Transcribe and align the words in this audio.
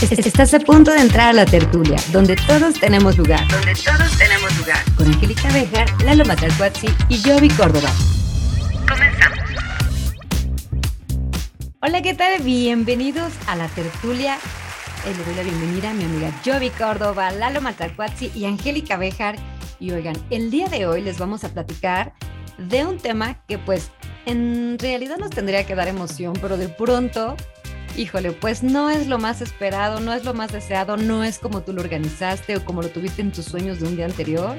Estás 0.00 0.54
a 0.54 0.58
punto 0.60 0.92
de 0.92 1.00
entrar 1.00 1.28
a 1.28 1.32
la 1.34 1.44
tertulia, 1.44 1.98
donde 2.10 2.34
todos 2.34 2.80
tenemos 2.80 3.18
lugar. 3.18 3.46
Donde 3.48 3.74
todos 3.74 4.16
tenemos 4.16 4.56
lugar. 4.56 4.78
Con 4.96 5.06
Angélica 5.06 5.52
Bejar, 5.52 5.88
Lalo 6.02 6.24
Matalcuatzi 6.24 6.86
y 7.10 7.20
Jovi 7.22 7.50
Córdoba. 7.50 7.90
Comenzamos. 8.88 9.38
Hola, 11.82 12.00
¿qué 12.00 12.14
tal? 12.14 12.40
Bienvenidos 12.40 13.30
a 13.46 13.56
la 13.56 13.68
tertulia. 13.68 14.38
Eh, 15.04 15.14
le 15.14 15.22
doy 15.22 15.34
la 15.34 15.42
bienvenida 15.42 15.90
a 15.90 15.92
mi 15.92 16.04
amiga 16.04 16.32
Jovi 16.46 16.70
Córdoba, 16.70 17.30
Lalo 17.32 17.60
Matalcuatzi 17.60 18.32
y 18.34 18.46
Angélica 18.46 18.96
Bejar. 18.96 19.36
Y 19.80 19.90
oigan, 19.90 20.16
el 20.30 20.50
día 20.50 20.68
de 20.68 20.86
hoy 20.86 21.02
les 21.02 21.18
vamos 21.18 21.44
a 21.44 21.50
platicar 21.50 22.14
de 22.56 22.86
un 22.86 22.96
tema 22.96 23.44
que 23.46 23.58
pues 23.58 23.90
en 24.24 24.78
realidad 24.78 25.18
nos 25.18 25.28
tendría 25.28 25.66
que 25.66 25.74
dar 25.74 25.88
emoción, 25.88 26.32
pero 26.40 26.56
de 26.56 26.70
pronto 26.70 27.36
híjole, 27.96 28.32
pues 28.32 28.62
no 28.62 28.90
es 28.90 29.06
lo 29.06 29.18
más 29.18 29.40
esperado, 29.42 30.00
no 30.00 30.12
es 30.12 30.24
lo 30.24 30.34
más 30.34 30.52
deseado, 30.52 30.96
no 30.96 31.24
es 31.24 31.38
como 31.38 31.62
tú 31.62 31.72
lo 31.72 31.82
organizaste 31.82 32.56
o 32.56 32.64
como 32.64 32.82
lo 32.82 32.88
tuviste 32.88 33.22
en 33.22 33.32
tus 33.32 33.46
sueños 33.46 33.80
de 33.80 33.88
un 33.88 33.96
día 33.96 34.06
anterior. 34.06 34.56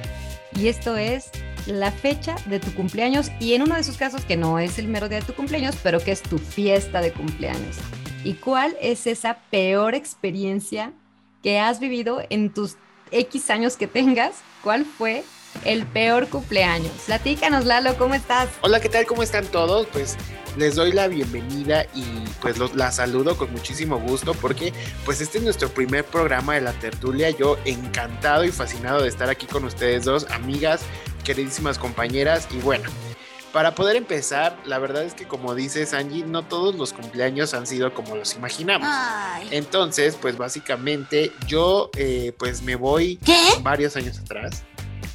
Y 0.56 0.68
esto 0.68 0.98
es 0.98 1.32
la 1.66 1.92
fecha 1.92 2.36
de 2.48 2.60
tu 2.60 2.74
cumpleaños 2.74 3.32
y 3.40 3.54
en 3.54 3.62
uno 3.62 3.76
de 3.76 3.82
esos 3.82 3.98
casos 3.98 4.26
que 4.26 4.38
no 4.38 4.60
es 4.60 4.80
el 4.80 4.88
mero 4.88 5.10
día 5.10 5.20
de 5.20 5.26
tu 5.26 5.34
cumpleaños, 5.34 5.78
pero 5.82 6.00
que 6.00 6.12
es 6.12 6.22
tu 6.22 6.38
fiesta 6.38 7.02
de 7.02 7.12
cumpleaños. 7.12 7.78
¿Y 8.24 8.34
cuál 8.34 8.76
es 8.82 9.08
esa 9.08 9.40
peor 9.50 9.96
experiencia 9.96 10.94
que 11.42 11.60
has 11.60 11.80
vivido 11.80 12.22
en 12.30 12.54
tus 12.54 12.78
X 13.12 13.50
años 13.50 13.78
que 13.78 13.88
tengas? 13.88 14.36
¿Cuál 14.64 14.86
fue 14.86 15.24
el 15.64 15.86
peor 15.86 16.28
cumpleaños? 16.28 16.92
Platícanos, 17.06 17.66
Lalo, 17.66 17.98
¿cómo 17.98 18.14
estás? 18.14 18.50
Hola, 18.62 18.80
¿qué 18.80 18.90
tal? 18.90 19.06
¿Cómo 19.06 19.24
están 19.24 19.46
todos? 19.46 19.88
Pues 19.88 20.18
les 20.58 20.76
doy 20.76 20.92
la 20.92 21.08
bienvenida 21.08 21.86
y 21.96 22.04
pues 22.42 22.58
los, 22.58 22.76
la 22.76 22.92
saludo 22.92 23.38
con 23.38 23.52
muchísimo 23.52 24.00
gusto 24.00 24.34
porque 24.34 24.74
pues 25.06 25.22
este 25.22 25.38
es 25.38 25.44
nuestro 25.44 25.70
primer 25.70 26.04
programa 26.06 26.56
de 26.56 26.62
la 26.62 26.74
tertulia. 26.74 27.30
Yo 27.30 27.58
encantado 27.66 28.44
y 28.44 28.52
fascinado 28.52 29.02
de 29.02 29.08
estar 29.08 29.30
aquí 29.30 29.46
con 29.46 29.64
ustedes 29.64 30.06
dos, 30.06 30.28
amigas, 30.30 30.82
queridísimas 31.24 31.78
compañeras 31.78 32.48
y 32.52 32.58
bueno. 32.58 32.90
Para 33.54 33.76
poder 33.76 33.98
empezar, 33.98 34.58
la 34.66 34.80
verdad 34.80 35.04
es 35.04 35.14
que 35.14 35.28
como 35.28 35.56
dices 35.56 35.94
Angie, 35.94 36.24
no 36.24 36.44
todos 36.44 36.74
los 36.76 36.94
cumpleaños 36.94 37.54
han 37.54 37.68
sido 37.68 37.94
como 37.94 38.16
los 38.16 38.36
imaginamos. 38.36 38.88
Ay. 38.90 39.50
Entonces, 39.52 40.18
pues 40.22 40.38
básicamente 40.38 41.34
yo 41.48 41.90
eh, 41.98 42.34
pues 42.38 42.62
me 42.62 42.76
voy 42.76 43.20
varios 43.62 43.98
años 43.98 44.20
atrás 44.20 44.64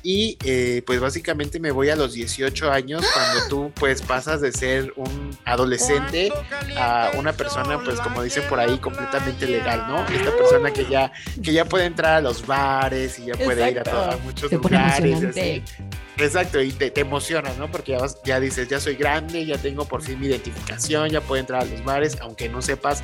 y 0.08 0.38
eh, 0.44 0.82
pues 0.86 1.00
básicamente 1.00 1.58
me 1.58 1.72
voy 1.72 1.90
a 1.90 1.96
los 1.96 2.12
18 2.12 2.70
años 2.70 3.04
cuando 3.12 3.48
tú 3.48 3.72
pues 3.74 4.02
pasas 4.02 4.40
de 4.40 4.52
ser 4.52 4.92
un 4.94 5.36
adolescente 5.44 6.32
a 6.76 7.10
una 7.16 7.32
persona 7.32 7.82
pues 7.82 7.98
como 8.00 8.22
dicen 8.22 8.44
por 8.48 8.60
ahí 8.60 8.78
completamente 8.78 9.46
legal, 9.48 9.84
¿no? 9.88 10.06
Esta 10.06 10.30
persona 10.36 10.72
que 10.72 10.86
ya, 10.86 11.10
que 11.42 11.52
ya 11.52 11.64
puede 11.64 11.86
entrar 11.86 12.12
a 12.14 12.20
los 12.20 12.46
bares 12.46 13.18
y 13.18 13.24
ya 13.26 13.34
puede 13.34 13.68
ir 13.68 13.78
a, 13.78 13.80
Exacto. 13.80 13.90
to- 13.90 14.10
a 14.12 14.16
muchos 14.18 14.52
lugares. 14.52 15.00
y 15.00 15.08
emocionante. 15.12 15.40
así. 15.66 15.84
Exacto, 16.18 16.62
y 16.62 16.70
te, 16.70 16.90
te 16.92 17.00
emocionas, 17.00 17.58
¿no? 17.58 17.68
Porque 17.70 17.92
ya, 17.92 17.98
vas- 17.98 18.18
ya 18.24 18.38
dices, 18.38 18.68
ya 18.68 18.78
soy 18.78 18.94
grande, 18.94 19.44
ya 19.44 19.58
tengo 19.58 19.86
por 19.86 20.02
fin 20.02 20.20
mi 20.20 20.28
identificación, 20.28 21.10
ya 21.10 21.20
puedo 21.20 21.40
entrar 21.40 21.62
a 21.62 21.64
los 21.64 21.84
bares, 21.84 22.16
aunque 22.20 22.48
no 22.48 22.62
sepas 22.62 23.02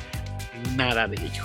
nada 0.77 1.07
de 1.09 1.17
ello. 1.21 1.43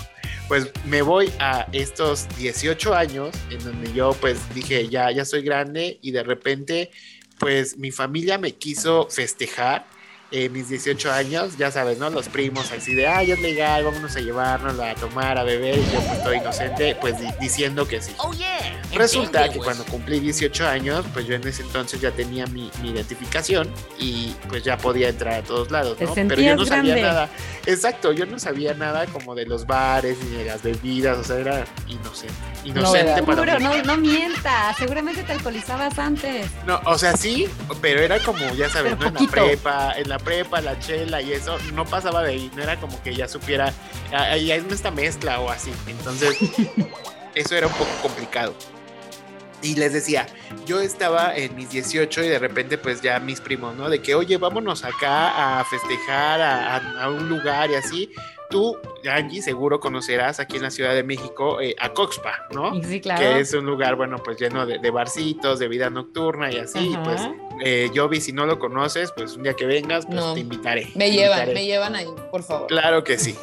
Pues 0.48 0.70
me 0.86 1.02
voy 1.02 1.30
a 1.38 1.68
estos 1.72 2.27
18 2.38 2.94
años 2.94 3.36
en 3.50 3.62
donde 3.62 3.92
yo 3.92 4.12
pues 4.14 4.38
dije, 4.55 4.88
ya, 4.88 5.10
ya 5.10 5.24
soy 5.24 5.42
grande 5.42 5.98
y 6.00 6.10
de 6.10 6.22
repente 6.22 6.90
pues 7.38 7.77
mi 7.77 7.90
familia 7.90 8.38
me 8.38 8.52
quiso 8.52 9.08
festejar 9.10 9.86
eh, 10.30 10.48
mis 10.50 10.68
18 10.68 11.10
años, 11.10 11.56
ya 11.56 11.70
sabes, 11.70 11.98
¿no? 11.98 12.10
Los 12.10 12.28
primos 12.28 12.70
así 12.72 12.94
de, 12.94 13.06
ah, 13.08 13.22
ya 13.22 13.34
es 13.34 13.40
legal, 13.40 13.84
vámonos 13.84 14.14
a 14.14 14.20
llevarnos 14.20 14.78
a 14.78 14.94
tomar, 14.94 15.38
a 15.38 15.42
beber, 15.42 15.78
y 15.78 15.82
yo 15.84 16.00
pues 16.00 16.18
estoy 16.18 16.36
inocente, 16.36 16.96
pues 17.00 17.18
di- 17.18 17.32
diciendo 17.40 17.88
que 17.88 18.00
sí. 18.02 18.12
Oh, 18.18 18.32
yeah. 18.34 18.80
Resulta 18.94 19.48
que 19.48 19.56
pues. 19.56 19.64
cuando 19.64 19.84
cumplí 19.84 20.20
18 20.20 20.66
años, 20.68 21.04
pues 21.14 21.27
yo 21.27 21.34
en 21.34 21.46
ese 21.46 21.62
entonces 21.62 22.00
ya 22.00 22.11
tenía 22.11 22.46
mi, 22.46 22.70
mi 22.83 22.90
identificación 22.90 23.70
y 23.98 24.34
pues 24.48 24.62
ya 24.64 24.77
podía 24.77 25.08
entrar 25.08 25.34
a 25.34 25.42
todos 25.42 25.70
lados, 25.70 25.96
Te 25.96 26.05
¿no? 26.05 26.14
Pero 26.14 26.40
yo 26.42 26.56
no 26.56 26.64
sabía 26.67 26.92
grande. 26.94 27.02
nada. 27.02 27.28
Exacto, 27.67 28.12
yo 28.12 28.27
no 28.27 28.38
sabía 28.38 28.74
nada 28.74 29.06
como 29.06 29.34
de 29.34 29.46
los 29.46 29.67
bares 29.67 30.18
ni 30.24 30.36
de 30.36 30.44
las 30.44 30.62
bebidas, 30.62 31.18
o 31.18 31.24
sea, 31.24 31.36
era 31.38 31.64
inocente. 31.86 32.34
Inocente 32.64 33.20
No, 33.20 33.27
para 33.27 33.58
mí. 33.58 33.64
no, 33.64 33.83
no 33.84 33.96
mientas, 33.96 34.77
seguramente 34.77 35.22
te 35.22 35.33
alcoholizabas 35.33 35.98
antes. 35.98 36.50
No, 36.67 36.80
o 36.84 36.98
sea, 36.98 37.17
sí, 37.17 37.48
pero 37.80 38.00
era 38.00 38.18
como, 38.20 38.40
ya 38.55 38.68
sabes, 38.68 38.94
Pero 38.98 39.11
¿no? 39.11 39.18
En 39.20 39.24
la 39.27 39.30
prepa, 39.30 39.92
en 39.96 40.08
la 40.08 40.17
prepa, 40.18 40.61
la 40.61 40.79
chela 40.79 41.20
y 41.23 41.33
eso, 41.33 41.56
no 41.74 41.84
pasaba 41.84 42.23
de 42.23 42.30
ahí, 42.33 42.51
no 42.55 42.62
era 42.62 42.77
como 42.79 43.01
que 43.02 43.14
ya 43.14 43.27
supiera, 43.29 43.73
"Ah, 44.12 44.24
ahí 44.33 44.51
hay 44.52 44.64
esta 44.70 44.90
mezcla 44.90 45.40
o 45.40 45.48
así. 45.51 45.73
Entonces, 45.86 46.36
eso 47.34 47.56
era 47.56 47.67
un 47.67 47.73
poco 47.74 47.90
complicado. 48.02 48.55
Y 49.61 49.74
les 49.74 49.92
decía, 49.92 50.27
yo 50.67 50.80
estaba 50.80 51.34
en 51.36 51.56
mis 51.56 51.70
18 51.70 52.23
y 52.23 52.29
de 52.29 52.39
repente 52.39 52.79
pues 52.79 53.01
ya 53.02 53.18
mis 53.18 53.40
primos, 53.40 53.74
¿no? 53.74 53.89
De 53.90 54.01
que, 54.01 54.14
oye, 54.14 54.36
vámonos 54.36 54.84
acá 54.84 55.58
a 55.61 55.64
festejar 55.64 56.40
a, 56.40 56.77
a- 56.77 57.02
a 57.05 57.11
un 57.11 57.29
lugar 57.29 57.68
y 57.70 57.74
así. 57.74 58.12
Tú, 58.51 58.77
Angie, 59.11 59.42
seguro 59.42 59.79
conocerás 59.79 60.41
aquí 60.41 60.57
en 60.57 60.63
la 60.63 60.70
Ciudad 60.70 60.95
de 60.95 61.03
México 61.03 61.61
eh, 61.61 61.75
a 61.79 61.91
Coxpa, 61.92 62.47
¿no? 62.51 62.73
Sí, 62.83 63.01
claro. 63.01 63.20
que 63.20 63.41
es 63.41 63.53
un 63.53 63.67
lugar, 63.67 63.97
bueno, 63.97 64.17
pues 64.25 64.39
lleno 64.41 64.64
de, 64.64 64.79
de 64.79 64.91
barcitos, 64.91 65.59
de 65.59 65.69
vida 65.69 65.91
nocturna 65.91 66.51
y 66.51 66.57
así, 66.59 66.92
Ajá. 66.95 67.03
pues 67.03 67.23
eh, 67.63 67.91
Jovi, 67.95 68.20
si 68.20 68.33
no 68.33 68.47
lo 68.47 68.59
conoces, 68.59 69.13
pues 69.13 69.36
un 69.36 69.42
día 69.42 69.53
que 69.55 69.67
vengas, 69.67 70.07
pues 70.07 70.17
No. 70.17 70.33
te 70.35 70.41
invitaré. 70.41 70.86
Me 70.95 71.07
te 71.07 71.13
llevan, 71.13 71.39
invitaré. 71.41 71.55
me 71.55 71.67
llevan 71.67 71.95
ahí, 71.97 72.07
por 72.31 72.42
favor. 72.42 72.69
Claro 72.69 73.05
que 73.05 73.19
sí. 73.19 73.36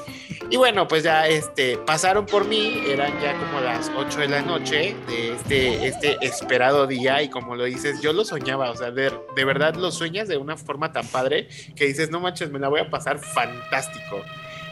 Y 0.50 0.58
bueno, 0.58 0.88
pues 0.88 1.04
ya 1.04 1.28
este, 1.28 1.78
pasaron 1.78 2.26
por 2.26 2.46
mí, 2.46 2.82
eran 2.88 3.12
ya 3.22 3.34
como 3.38 3.62
las 3.62 3.92
8 3.96 4.20
de 4.22 4.28
la 4.28 4.42
noche 4.42 4.96
de 5.08 5.34
este, 5.34 5.88
este 5.88 6.18
esperado 6.26 6.86
día 6.88 7.22
y 7.24 7.30
como 7.30 7.56
lo 7.56 7.64
dices, 7.66 8.00
yo 8.02 8.14
lo 8.14 8.26
soñaba, 8.26 8.70
o 8.72 8.76
sea, 8.76 8.92
de, 8.92 9.12
de 9.36 9.46
verdad 9.46 9.76
lo 9.76 9.92
sueñas 9.92 10.28
de 10.28 10.38
una 10.38 10.56
forma 10.58 10.92
tan 10.92 11.08
padre 11.08 11.48
que 11.76 11.86
dices, 11.86 12.10
no 12.12 12.20
manches, 12.20 12.52
me 12.52 12.60
la 12.60 12.68
voy 12.70 12.80
a 12.80 12.90
pasar 12.90 13.18
fantástico. 13.20 14.22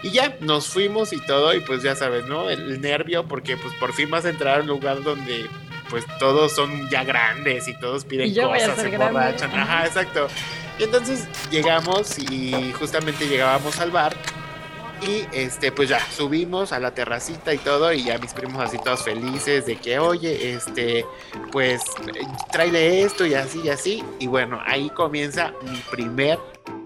Y 0.03 0.11
ya 0.11 0.35
nos 0.41 0.67
fuimos 0.67 1.13
y 1.13 1.25
todo 1.25 1.53
y 1.53 1.61
pues 1.61 1.81
ya 1.81 1.95
sabes, 1.95 2.25
¿no? 2.25 2.49
El, 2.49 2.59
el 2.73 2.81
nervio 2.81 3.25
porque 3.25 3.57
pues 3.57 3.73
por 3.75 3.93
fin 3.93 4.09
vas 4.11 4.25
a 4.25 4.29
entrar 4.29 4.59
a 4.59 4.61
un 4.61 4.67
lugar 4.67 5.01
donde 5.01 5.47
pues 5.89 6.05
todos 6.19 6.51
son 6.51 6.89
ya 6.89 7.03
grandes 7.03 7.67
y 7.67 7.73
todos 7.79 8.03
piden 8.05 8.27
Y 8.29 8.35
cosas, 8.35 8.75
se 8.77 8.89
grande. 8.89 9.05
emborrachan. 9.07 9.51
Ajá, 9.51 9.85
exacto. 9.85 10.27
Y 10.79 10.83
entonces 10.83 11.27
llegamos 11.51 12.17
y 12.19 12.73
justamente 12.79 13.27
llegábamos 13.27 13.79
al 13.79 13.91
bar 13.91 14.15
y 15.07 15.25
este, 15.33 15.71
pues 15.71 15.89
ya 15.89 15.99
subimos 16.11 16.71
a 16.71 16.79
la 16.79 16.93
terracita 16.93 17.53
y 17.53 17.57
todo, 17.57 17.91
y 17.91 18.05
ya 18.05 18.17
mis 18.19 18.33
primos 18.33 18.63
así 18.63 18.77
todos 18.77 19.03
felices 19.03 19.65
de 19.65 19.75
que, 19.75 19.99
oye, 19.99 20.53
este, 20.53 21.05
pues 21.51 21.81
tráele 22.51 23.01
esto 23.03 23.25
y 23.25 23.33
así 23.33 23.61
y 23.65 23.69
así. 23.69 24.03
Y 24.19 24.27
bueno, 24.27 24.61
ahí 24.65 24.89
comienza 24.91 25.53
mi 25.69 25.77
primer 25.91 26.39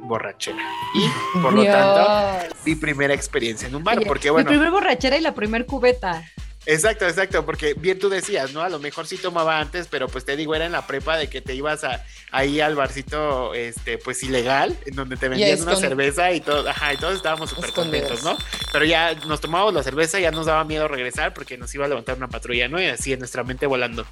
borrachera. 0.07 0.57
Y 0.93 1.39
por 1.41 1.53
lo 1.53 1.63
tanto, 1.65 2.41
Dios. 2.41 2.53
mi 2.65 2.75
primera 2.75 3.13
experiencia 3.13 3.67
en 3.67 3.75
un 3.75 3.83
bar. 3.83 3.97
Oye, 3.97 4.07
porque 4.07 4.27
Mi 4.29 4.33
bueno, 4.33 4.49
primer 4.49 4.71
borrachera 4.71 5.17
y 5.17 5.21
la 5.21 5.33
primer 5.35 5.65
cubeta. 5.65 6.23
exacto, 6.65 7.07
exacto, 7.07 7.45
porque 7.45 7.73
bien 7.75 7.97
tú 7.97 8.09
decías, 8.09 8.51
¿no? 8.53 8.61
A 8.61 8.69
lo 8.69 8.79
mejor 8.79 9.07
sí 9.07 9.17
tomaba 9.17 9.59
antes, 9.59 9.87
pero 9.87 10.07
pues 10.09 10.25
te 10.25 10.35
digo, 10.35 10.53
era 10.55 10.65
en 10.65 10.71
la 10.73 10.85
prepa 10.85 11.15
de 11.17 11.29
que 11.29 11.39
te 11.41 11.55
ibas 11.55 11.83
a, 11.85 12.03
ahí 12.31 12.59
al 12.59 12.75
barcito, 12.75 13.53
este, 13.53 13.97
pues 13.97 14.21
ilegal, 14.23 14.77
en 14.85 14.95
donde 14.95 15.15
te 15.15 15.29
vendían 15.29 15.61
una 15.61 15.77
cerveza 15.77 16.31
y 16.33 16.41
todo, 16.41 16.67
ajá, 16.69 16.93
y 16.93 16.97
todos 16.97 17.15
estábamos 17.15 17.51
súper 17.51 17.71
contentos, 17.71 18.21
¿no? 18.23 18.37
Pero 18.73 18.83
ya 18.83 19.13
nos 19.27 19.39
tomábamos 19.39 19.73
la 19.73 19.83
cerveza, 19.83 20.19
ya 20.19 20.31
nos 20.31 20.45
daba 20.45 20.63
miedo 20.65 20.87
regresar 20.89 21.33
porque 21.33 21.57
nos 21.57 21.73
iba 21.73 21.85
a 21.85 21.87
levantar 21.87 22.17
una 22.17 22.27
patrulla, 22.27 22.67
¿no? 22.67 22.81
Y 22.81 22.85
así 22.87 23.13
en 23.13 23.19
nuestra 23.19 23.43
mente 23.45 23.65
volando. 23.65 24.05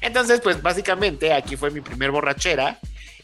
Entonces, 0.00 0.40
pues 0.40 0.62
básicamente 0.62 1.32
aquí 1.34 1.56
fue 1.56 1.70
mi 1.70 1.80
primer 1.82 2.10
borrachera. 2.10 2.78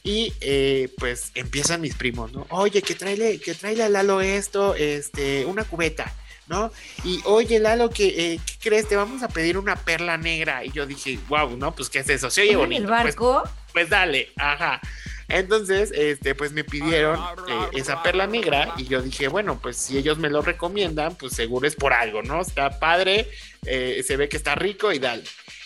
Y 0.07 0.35
eh, 0.43 0.91
pues 0.99 1.33
empiezan 1.35 1.81
mis 1.81 1.95
primos, 1.95 2.31
¿no? 2.33 2.47
Oye, 2.51 2.83
que 2.83 2.95
tráele, 2.95 3.41
que 3.41 3.55
tráele 3.55 3.85
a 3.85 3.89
Lalo 3.89 4.21
esto, 4.21 4.75
este, 4.75 5.47
una 5.47 5.65
cubeta, 5.65 6.13
¿no? 6.47 6.71
Y 7.05 7.21
oye, 7.25 7.59
Lalo, 7.59 7.89
que 7.89 8.09
eh, 8.35 8.41
¿qué 8.45 8.69
crees? 8.69 8.87
Te 8.87 8.97
vamos 8.97 9.23
a 9.23 9.29
pedir 9.29 9.57
una 9.57 9.77
perla 9.77 10.19
negra. 10.19 10.63
Y 10.63 10.73
yo 10.73 10.85
dije, 10.85 11.19
wow, 11.29 11.57
¿no? 11.57 11.75
Pues, 11.75 11.89
¿qué 11.89 12.01
es 12.01 12.09
eso? 12.11 12.29
Se 12.31 12.43
oye 12.43 12.53
¿En 12.53 12.59
bonito. 12.59 12.83
el 12.83 12.89
Pues, 12.89 13.17
barco? 13.17 13.43
pues 13.73 13.89
dale, 13.89 14.31
ajá. 14.37 14.79
Entonces, 15.27 15.91
este, 15.97 16.35
pues 16.35 16.53
me 16.53 16.65
pidieron 16.65 17.19
eh, 17.49 17.69
esa 17.73 18.03
perla 18.03 18.27
negra 18.27 18.75
y 18.77 18.85
yo 18.85 19.01
dije, 19.01 19.29
bueno, 19.29 19.59
pues 19.61 19.79
si 19.79 19.97
ellos 19.97 20.19
me 20.19 20.29
lo 20.29 20.43
recomiendan, 20.43 21.17
pues 21.17 21.33
seguro 21.33 21.67
es 21.67 21.77
por 21.77 21.95
algo, 21.95 22.23
¿no? 22.23 22.43
Está 22.43 22.79
padre, 22.79 23.31
eh, 23.65 24.05
se 24.07 24.19
ve 24.19 24.29
que 24.29 24.37
está 24.37 24.55
rico 24.55 24.93
y 24.93 24.99
dale. 24.99 25.25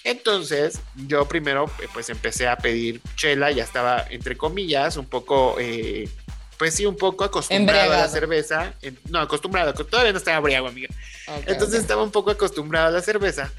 Entonces, 0.08 0.80
yo 1.06 1.26
primero, 1.28 1.70
eh, 1.82 1.88
pues 1.92 2.08
empecé 2.08 2.48
a 2.48 2.56
pedir 2.56 3.02
chela, 3.14 3.50
ya 3.50 3.62
estaba, 3.62 4.06
entre 4.08 4.38
comillas, 4.38 4.96
un 4.96 5.04
poco, 5.04 5.56
eh, 5.60 6.08
pues 6.56 6.74
sí, 6.74 6.86
un 6.86 6.96
poco 6.96 7.24
acostumbrado 7.24 7.80
a 7.80 7.84
la 7.84 8.04
Embriagado. 8.06 8.12
cerveza. 8.14 8.72
En- 8.80 8.98
no, 9.10 9.20
acostumbrado, 9.20 9.74
todavía 9.74 10.12
no 10.12 10.18
estaba 10.18 10.38
abriago, 10.38 10.66
amiga. 10.68 10.88
Ok, 11.26 11.42
Entonces 11.46 11.76
ok. 11.76 11.82
estaba 11.82 12.02
un 12.02 12.10
poco 12.10 12.30
acostumbrado 12.30 12.88
a 12.88 12.90
la 12.90 13.02
cerveza. 13.02 13.52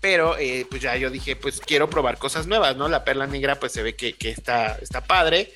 Pero 0.00 0.36
eh, 0.38 0.64
pues 0.70 0.80
ya 0.80 0.96
yo 0.96 1.10
dije, 1.10 1.34
pues 1.34 1.60
quiero 1.60 1.90
probar 1.90 2.18
cosas 2.18 2.46
nuevas, 2.46 2.76
¿no? 2.76 2.88
La 2.88 3.02
perla 3.04 3.26
negra 3.26 3.58
pues 3.58 3.72
se 3.72 3.82
ve 3.82 3.96
que, 3.96 4.12
que 4.12 4.30
está, 4.30 4.78
está 4.80 5.00
padre. 5.00 5.52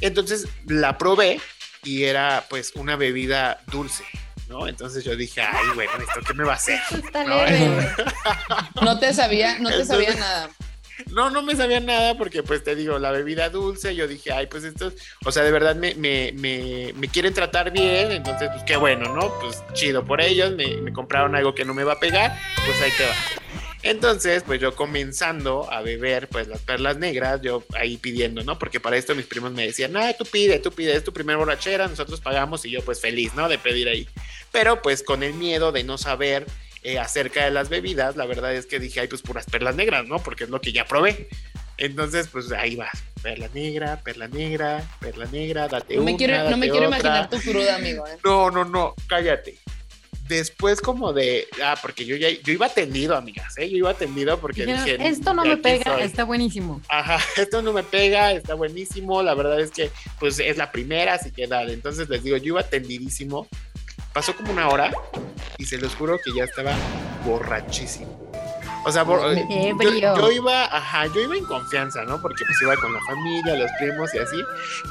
Entonces 0.00 0.46
la 0.66 0.96
probé 0.96 1.40
y 1.82 2.04
era 2.04 2.44
pues 2.48 2.72
una 2.76 2.94
bebida 2.94 3.62
dulce. 3.66 4.04
¿No? 4.48 4.66
Entonces 4.66 5.04
yo 5.04 5.16
dije, 5.16 5.40
ay, 5.40 5.66
bueno, 5.74 5.92
¿esto 5.98 6.20
qué 6.26 6.34
me 6.34 6.44
va 6.44 6.52
a 6.52 6.56
hacer? 6.56 6.80
No, 8.82 8.98
te 8.98 9.12
sabía, 9.12 9.58
no 9.58 9.70
te 9.70 9.84
sabía 9.84 10.14
nada. 10.14 10.50
No, 11.12 11.28
no 11.30 11.42
me 11.42 11.54
sabía 11.54 11.80
nada 11.80 12.16
porque 12.16 12.42
pues 12.42 12.64
te 12.64 12.74
digo, 12.74 12.98
la 12.98 13.10
bebida 13.10 13.50
dulce, 13.50 13.94
yo 13.94 14.08
dije, 14.08 14.32
ay, 14.32 14.46
pues 14.46 14.64
esto, 14.64 14.92
o 15.24 15.32
sea, 15.32 15.42
de 15.42 15.50
verdad 15.52 15.76
me, 15.76 15.94
me, 15.94 16.32
me, 16.32 16.92
me 16.96 17.08
quieren 17.08 17.34
tratar 17.34 17.70
bien, 17.70 18.12
entonces 18.12 18.48
pues 18.50 18.62
qué 18.64 18.76
bueno, 18.76 19.14
¿no? 19.14 19.32
Pues 19.40 19.62
chido 19.74 20.04
por 20.04 20.22
ellos, 20.22 20.52
me, 20.52 20.78
me 20.78 20.92
compraron 20.92 21.34
algo 21.34 21.54
que 21.54 21.66
no 21.66 21.74
me 21.74 21.84
va 21.84 21.94
a 21.94 22.00
pegar, 22.00 22.38
pues 22.64 22.80
ahí 22.80 22.90
te 22.96 23.04
va. 23.04 23.45
Entonces, 23.86 24.42
pues 24.44 24.60
yo 24.60 24.74
comenzando 24.74 25.70
a 25.72 25.80
beber 25.80 26.28
pues 26.28 26.48
las 26.48 26.60
perlas 26.60 26.96
negras, 26.98 27.40
yo 27.40 27.64
ahí 27.74 27.96
pidiendo, 27.96 28.42
¿no? 28.42 28.58
Porque 28.58 28.80
para 28.80 28.96
esto 28.96 29.14
mis 29.14 29.26
primos 29.26 29.52
me 29.52 29.64
decían, 29.64 29.96
ah, 29.96 30.12
tú 30.18 30.24
pide, 30.24 30.58
tú 30.58 30.72
pide, 30.72 30.96
es 30.96 31.04
tu 31.04 31.12
primera 31.12 31.38
borrachera, 31.38 31.86
nosotros 31.86 32.20
pagamos 32.20 32.64
y 32.64 32.70
yo 32.70 32.82
pues 32.84 33.00
feliz, 33.00 33.34
¿no? 33.34 33.48
De 33.48 33.58
pedir 33.58 33.88
ahí. 33.88 34.08
Pero 34.50 34.82
pues 34.82 35.04
con 35.04 35.22
el 35.22 35.34
miedo 35.34 35.70
de 35.70 35.84
no 35.84 35.98
saber 35.98 36.46
eh, 36.82 36.98
acerca 36.98 37.44
de 37.44 37.52
las 37.52 37.68
bebidas, 37.68 38.16
la 38.16 38.26
verdad 38.26 38.54
es 38.54 38.66
que 38.66 38.80
dije, 38.80 39.00
ay, 39.00 39.06
pues 39.08 39.22
puras 39.22 39.46
perlas 39.46 39.76
negras, 39.76 40.04
¿no? 40.06 40.18
Porque 40.18 40.44
es 40.44 40.50
lo 40.50 40.60
que 40.60 40.72
ya 40.72 40.84
probé. 40.84 41.28
Entonces, 41.78 42.26
pues 42.28 42.50
ahí 42.52 42.74
va, 42.74 42.90
perla 43.22 43.48
negra, 43.54 44.00
perla 44.02 44.26
negra, 44.28 44.82
perla 44.98 45.26
negra, 45.26 45.68
date 45.68 45.94
No 45.94 46.02
me 46.02 46.12
una, 46.12 46.18
quiero, 46.18 46.50
no 46.50 46.56
me 46.56 46.66
date 46.66 46.70
quiero 46.70 46.86
otra. 46.88 46.98
imaginar 46.98 47.30
tu 47.30 47.38
cruda, 47.40 47.76
amigo. 47.76 48.04
¿eh? 48.06 48.18
No, 48.24 48.50
no, 48.50 48.64
no, 48.64 48.94
cállate. 49.06 49.58
Después 50.28 50.80
como 50.80 51.12
de, 51.12 51.46
ah, 51.62 51.76
porque 51.80 52.04
yo 52.04 52.16
ya, 52.16 52.28
yo 52.30 52.52
iba 52.52 52.68
tendido, 52.68 53.16
amigas, 53.16 53.56
¿eh? 53.58 53.68
Yo 53.70 53.76
iba 53.76 53.94
tendido 53.94 54.38
porque 54.40 54.66
dije, 54.66 54.96
Esto 55.08 55.34
no 55.34 55.42
"De 55.42 55.50
me 55.50 55.56
pega, 55.58 55.94
soy". 55.94 56.02
está 56.02 56.24
buenísimo. 56.24 56.80
Ajá, 56.88 57.18
esto 57.36 57.62
no 57.62 57.72
me 57.72 57.82
pega, 57.82 58.32
está 58.32 58.54
buenísimo. 58.54 59.22
La 59.22 59.34
verdad 59.34 59.60
es 59.60 59.70
que, 59.70 59.90
pues, 60.18 60.38
es 60.40 60.56
la 60.56 60.72
primera, 60.72 61.14
así 61.14 61.30
que 61.30 61.46
dale. 61.46 61.72
Entonces 61.72 62.08
les 62.08 62.22
digo, 62.22 62.36
yo 62.38 62.46
iba 62.46 62.62
tendidísimo. 62.62 63.46
Pasó 64.12 64.34
como 64.34 64.50
una 64.50 64.68
hora 64.68 64.90
y 65.58 65.64
se 65.66 65.78
los 65.78 65.94
juro 65.94 66.18
que 66.24 66.32
ya 66.34 66.44
estaba 66.44 66.74
borrachísimo. 67.24 68.25
O 68.86 68.92
sea, 68.92 69.04
Qué 69.04 69.74
yo, 70.00 70.30
iba, 70.30 70.64
ajá, 70.64 71.06
yo 71.06 71.20
iba 71.20 71.36
en 71.36 71.44
confianza, 71.44 72.04
¿no? 72.04 72.20
Porque 72.22 72.44
pues 72.46 72.62
iba 72.62 72.76
con 72.76 72.92
la 72.92 73.00
familia, 73.00 73.56
los 73.56 73.70
primos 73.80 74.14
y 74.14 74.18
así, 74.18 74.36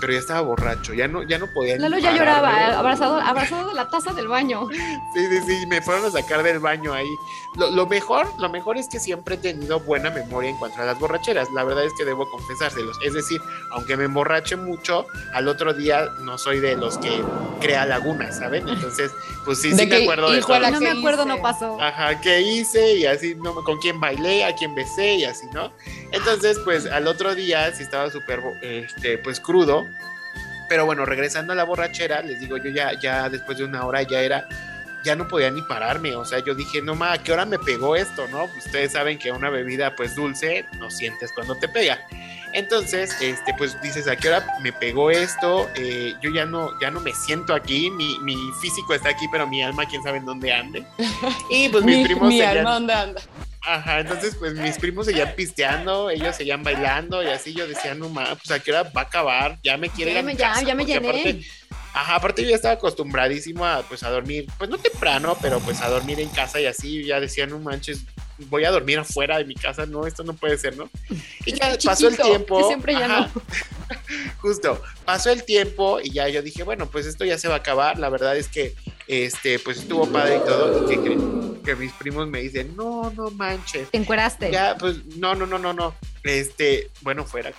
pero 0.02 0.12
ya 0.12 0.20
estaba 0.20 0.42
borracho, 0.42 0.94
ya 0.94 1.08
no, 1.08 1.24
ya 1.24 1.40
no 1.40 1.48
podía. 1.54 1.78
Lalo 1.78 1.98
ya 1.98 2.12
lloraba, 2.12 2.52
eh, 2.60 2.74
abrazado, 2.74 3.22
abrazado 3.22 3.70
de 3.70 3.74
la 3.74 3.88
taza 3.88 4.12
del 4.12 4.28
baño. 4.28 4.68
Sí, 5.14 5.26
sí, 5.30 5.40
sí, 5.48 5.66
me 5.68 5.82
fueron 5.82 6.06
a 6.06 6.12
sacar 6.12 6.44
del 6.44 6.60
baño 6.60 6.94
ahí. 6.94 7.08
Lo, 7.56 7.72
lo 7.72 7.88
mejor, 7.88 8.28
lo 8.38 8.50
mejor 8.50 8.76
es 8.78 8.90
que 8.90 9.00
siempre 9.00 9.36
he 9.36 9.38
tenido 9.38 9.80
buena 9.80 10.10
memoria 10.10 10.50
en 10.50 10.58
cuanto 10.58 10.82
a 10.82 10.86
las 10.86 11.00
borracheras. 11.00 11.50
La 11.54 11.64
verdad 11.64 11.86
es 11.86 11.94
que 11.98 12.04
debo 12.04 12.30
confesárselos. 12.30 12.98
Es 13.02 13.14
decir, 13.14 13.40
aunque 13.72 13.96
me 13.96 14.04
emborrache 14.04 14.58
mucho, 14.58 15.08
al 15.34 15.48
otro 15.48 15.74
día 15.74 16.10
no 16.20 16.38
soy 16.38 16.60
de 16.60 16.76
los 16.76 16.98
que 16.98 17.24
crea 17.62 17.86
lagunas, 17.86 18.40
¿saben? 18.40 18.68
Entonces, 18.68 19.10
pues 19.46 19.62
sí, 19.62 19.70
De 19.72 19.84
sí 19.84 19.88
me 19.88 20.04
acuerdo 20.04 20.32
de 20.32 20.40
híjole, 20.40 20.60
todo. 20.60 20.72
No 20.72 20.80
me 20.82 20.92
¿qué 20.92 21.00
acuerdo, 21.00 21.24
hice? 21.24 21.30
no 21.30 21.42
pasó. 21.42 21.82
Ajá, 21.82 22.20
¿qué 22.20 22.42
hice? 22.42 22.96
Y 22.98 23.06
así, 23.06 23.36
no, 23.36 23.56
con 23.64 23.80
quién 23.86 24.00
bailé, 24.00 24.44
a 24.44 24.56
quién 24.56 24.74
besé 24.74 25.14
y 25.14 25.26
así, 25.26 25.46
¿no? 25.54 25.72
Entonces, 26.12 26.58
pues 26.66 26.88
al 26.88 27.06
otro 27.06 27.36
día 27.36 27.72
sí 27.72 27.84
estaba 27.84 28.10
súper, 28.10 28.42
este, 28.64 29.20
pues 29.20 29.40
crudo. 29.40 29.86
Pero 30.68 30.88
bueno, 30.88 31.06
regresando 31.06 31.54
a 31.54 31.56
la 31.56 31.66
borrachera, 31.66 32.24
les 32.24 32.40
digo, 32.40 32.58
yo 32.58 32.72
ya, 32.72 33.00
ya 33.00 33.30
después 33.30 33.60
de 33.60 33.66
una 33.66 33.86
hora 33.86 34.02
ya 34.02 34.22
era, 34.22 34.50
ya 35.04 35.16
no 35.16 35.28
podía 35.28 35.52
ni 35.52 35.62
pararme. 35.62 36.16
O 36.16 36.26
sea, 36.26 36.40
yo 36.40 36.56
dije, 36.56 36.82
no 36.82 36.96
ma, 36.96 37.12
¿a 37.12 37.20
qué 37.20 37.32
hora 37.32 37.46
me 37.46 37.60
pegó 37.60 37.96
esto, 37.96 38.28
no? 38.30 38.46
Ustedes 38.58 38.94
saben 38.94 39.20
que 39.20 39.32
una 39.32 39.52
bebida, 39.52 39.96
pues 39.96 40.16
dulce, 40.16 40.66
no 40.80 40.90
sientes 40.90 41.32
cuando 41.32 41.56
te 41.56 41.68
pega. 41.68 42.00
Entonces, 42.54 43.16
este, 43.22 43.54
pues 43.54 43.80
dices, 43.84 44.08
¿a 44.08 44.16
qué 44.16 44.30
hora 44.30 44.48
me 44.64 44.74
pegó 44.74 45.12
esto? 45.12 45.70
Eh, 45.76 46.16
yo 46.24 46.32
ya 46.32 46.46
no, 46.46 46.72
ya 46.80 46.90
no 46.90 47.02
me 47.02 47.14
siento 47.14 47.54
aquí, 47.54 47.92
mi, 47.92 48.18
mi 48.20 48.36
físico 48.60 48.96
está 48.96 49.10
aquí, 49.10 49.26
pero 49.32 49.46
mi 49.46 49.62
alma, 49.62 49.86
quién 49.86 50.02
sabe 50.02 50.18
en 50.18 50.26
dónde 50.26 50.52
ande. 50.52 50.84
Y 51.52 51.70
pues 51.70 51.84
mis 51.84 51.98
mi, 51.98 52.06
primos 52.06 52.30
mi 52.30 52.42
alma, 52.42 52.74
¿dónde 52.74 52.94
anda? 52.94 53.22
Ajá, 53.68 54.00
entonces 54.02 54.36
pues 54.38 54.54
mis 54.54 54.78
primos 54.78 55.06
seguían 55.08 55.34
pisteando, 55.36 56.10
ellos 56.10 56.36
seguían 56.36 56.62
bailando 56.64 57.24
y 57.24 57.28
así 57.28 57.54
yo 57.54 57.68
decía, 57.68 57.96
no 57.96 58.10
mames, 58.10 58.38
pues 58.38 58.52
a 58.52 58.60
qué 58.64 58.72
hora 58.72 58.84
va 58.84 59.02
a 59.02 59.06
acabar, 59.06 59.58
ya 59.64 59.76
me 59.78 59.90
quiere 59.90 60.12
ir 60.12 60.18
a 60.18 60.22
Ya 60.22 60.26
mi 60.26 60.34
me- 60.34 60.40
ya- 60.40 60.50
casa", 60.54 60.62
ya 60.64 60.76
me 60.76 60.84
porque 60.84 60.94
llené. 60.94 61.10
aparte- 61.10 61.46
ajá, 61.94 62.16
aparte 62.16 62.44
yo 62.44 62.50
ya 62.50 62.56
estaba 62.58 62.74
acostumbradísimo 62.76 63.66
a 63.66 63.82
pues 63.84 64.04
a 64.04 64.10
dormir, 64.12 64.46
pues 64.58 64.70
no 64.70 64.78
temprano, 64.78 65.36
pero 65.42 65.60
pues 65.62 65.82
a 65.82 65.90
dormir 65.90 66.20
en 66.20 66.30
casa 66.30 66.60
y 66.62 66.66
así, 66.68 67.06
ya 67.06 67.20
decía, 67.20 67.48
no 67.48 67.58
manches, 67.58 68.02
voy 68.50 68.66
a 68.66 68.72
dormir 68.72 69.00
afuera 69.00 69.38
de 69.40 69.46
mi 69.46 69.56
casa, 69.56 69.86
no, 69.86 70.06
esto 70.06 70.24
no 70.24 70.34
puede 70.36 70.58
ser, 70.58 70.78
¿no? 70.78 70.90
Y 71.46 71.54
ya 71.54 71.76
pasó 71.84 72.08
el 72.08 72.18
tiempo. 72.18 72.68
siempre 72.68 72.94
ya 72.94 73.08
no. 73.08 73.32
Justo, 74.42 74.82
pasó 75.06 75.32
el 75.32 75.44
tiempo 75.44 76.00
y 76.04 76.12
ya 76.12 76.28
yo 76.30 76.42
dije, 76.42 76.64
bueno, 76.64 76.88
pues 76.90 77.06
esto 77.06 77.26
ya 77.26 77.38
se 77.38 77.48
va 77.48 77.56
a 77.56 77.58
acabar. 77.58 77.98
La 77.98 78.10
verdad 78.10 78.36
es 78.38 78.48
que, 78.48 78.76
este, 79.08 79.60
pues 79.60 79.78
estuvo 79.78 80.08
padre 80.08 80.38
y 80.38 80.48
todo. 80.48 80.92
Y 80.92 80.96
que, 80.96 81.04
que, 81.04 81.18
que 81.64 81.76
mis 81.76 81.92
primos 81.94 82.28
me 82.28 82.42
dicen, 82.42 82.76
no, 82.76 83.12
no 83.12 83.30
manches. 83.32 83.90
Te 83.92 83.98
encueraste. 83.98 84.52
Ya, 84.52 84.76
pues, 84.78 85.06
no, 85.18 85.36
no, 85.36 85.46
no, 85.46 85.58
no, 85.58 85.74
no. 85.74 85.96
Este, 86.24 86.90
bueno, 87.02 87.24
fuera. 87.26 87.54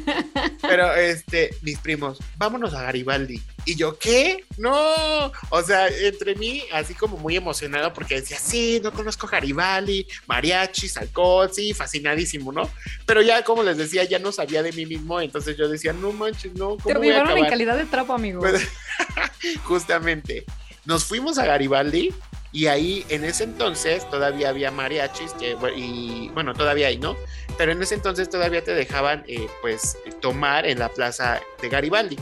Pero, 0.62 0.94
este, 0.94 1.54
mis 1.62 1.78
primos, 1.78 2.18
vámonos 2.36 2.74
a 2.74 2.82
Garibaldi. 2.82 3.42
Y 3.64 3.76
yo, 3.76 3.98
¿qué? 3.98 4.44
No. 4.58 5.32
O 5.50 5.62
sea, 5.62 5.88
entre 5.88 6.34
mí, 6.34 6.64
así 6.72 6.94
como 6.94 7.16
muy 7.16 7.36
emocionado 7.36 7.92
porque 7.94 8.16
decía, 8.16 8.38
sí, 8.38 8.80
no 8.82 8.92
conozco 8.92 9.26
Garibaldi, 9.26 10.06
mariachis, 10.26 10.96
alcohol, 10.98 11.50
sí, 11.52 11.72
fascinadísimo, 11.72 12.52
¿no? 12.52 12.68
Pero 13.06 13.22
ya, 13.22 13.42
como 13.42 13.62
les 13.62 13.78
decía, 13.78 14.04
ya 14.04 14.18
no 14.18 14.32
sabía 14.32 14.62
de 14.62 14.72
mí 14.72 14.84
mismo. 14.84 15.20
Entonces 15.20 15.56
yo 15.56 15.68
decía, 15.68 15.92
no 15.94 16.12
manches, 16.12 16.54
no, 16.54 16.76
Te 16.76 16.82
¿cómo 16.82 16.98
voy 16.98 17.08
a 17.08 17.12
llevaron 17.14 17.38
en 17.38 17.46
calidad 17.46 17.76
de 17.76 17.86
trapo, 17.86 18.12
amigo. 18.12 18.40
Pues, 18.40 18.68
justamente. 19.64 20.44
Nos 20.84 21.04
fuimos 21.04 21.38
a 21.38 21.46
Garibaldi 21.46 22.12
y 22.52 22.66
ahí 22.66 23.04
en 23.08 23.24
ese 23.24 23.44
entonces 23.44 24.08
todavía 24.10 24.50
había 24.50 24.70
mariachis 24.70 25.32
que, 25.32 25.56
y 25.76 26.28
bueno, 26.34 26.54
todavía 26.54 26.88
hay, 26.88 26.98
¿no? 26.98 27.16
Pero 27.58 27.72
en 27.72 27.82
ese 27.82 27.94
entonces 27.94 28.30
todavía 28.30 28.62
te 28.62 28.74
dejaban 28.74 29.24
eh, 29.26 29.48
pues 29.60 29.98
tomar 30.20 30.66
en 30.66 30.78
la 30.78 30.88
plaza 30.88 31.40
de 31.60 31.68
Garibaldi. 31.68 32.16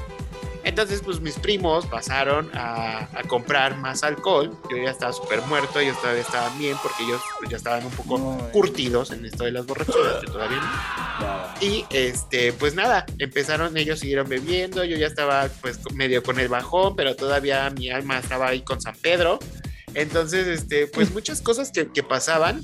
Entonces 0.65 1.03
pues 1.05 1.21
mis 1.21 1.39
primos 1.39 1.87
pasaron 1.87 2.51
a, 2.55 3.09
a 3.19 3.23
comprar 3.25 3.77
más 3.77 4.03
alcohol. 4.03 4.57
Yo 4.71 4.77
ya 4.77 4.91
estaba 4.91 5.13
súper 5.13 5.43
muerto, 5.43 5.81
ellos 5.81 6.01
todavía 6.01 6.23
estaban 6.23 6.57
bien 6.59 6.77
porque 6.83 7.03
ellos 7.05 7.21
pues, 7.39 7.51
ya 7.51 7.57
estaban 7.57 7.85
un 7.85 7.93
poco 7.93 8.19
No, 8.19 8.51
curtidos 8.53 9.11
en 9.11 9.25
esto 9.25 9.45
de 9.45 9.53
las 9.53 9.67
borracheras, 9.67 10.23
yo 10.25 10.33
todavía 10.33 10.59
no. 10.59 11.67
Y 11.67 11.85
este, 11.91 12.53
pues 12.53 12.75
nada, 12.75 13.07
empezaron 13.19 13.77
ellos, 13.77 14.01
siguieron 14.01 14.29
bebiendo, 14.29 14.85
yo 14.85 14.97
ya 14.97 15.07
estaba 15.07 15.49
pues 15.61 15.79
medio 15.95 16.23
con 16.23 16.39
el 16.41 16.49
bajón, 16.49 16.97
pero 16.97 17.15
todavía 17.15 17.71
mi 17.71 17.91
alma 17.91 18.19
estaba 18.19 18.49
ahí 18.49 18.63
con 18.63 18.81
San 18.81 18.97
Pedro. 18.97 19.39
Entonces, 19.95 20.47
este, 20.47 20.87
pues 20.87 21.11
muchas 21.15 21.41
cosas 21.41 21.71
que, 21.71 21.89
que 21.89 22.03
pasaban. 22.03 22.63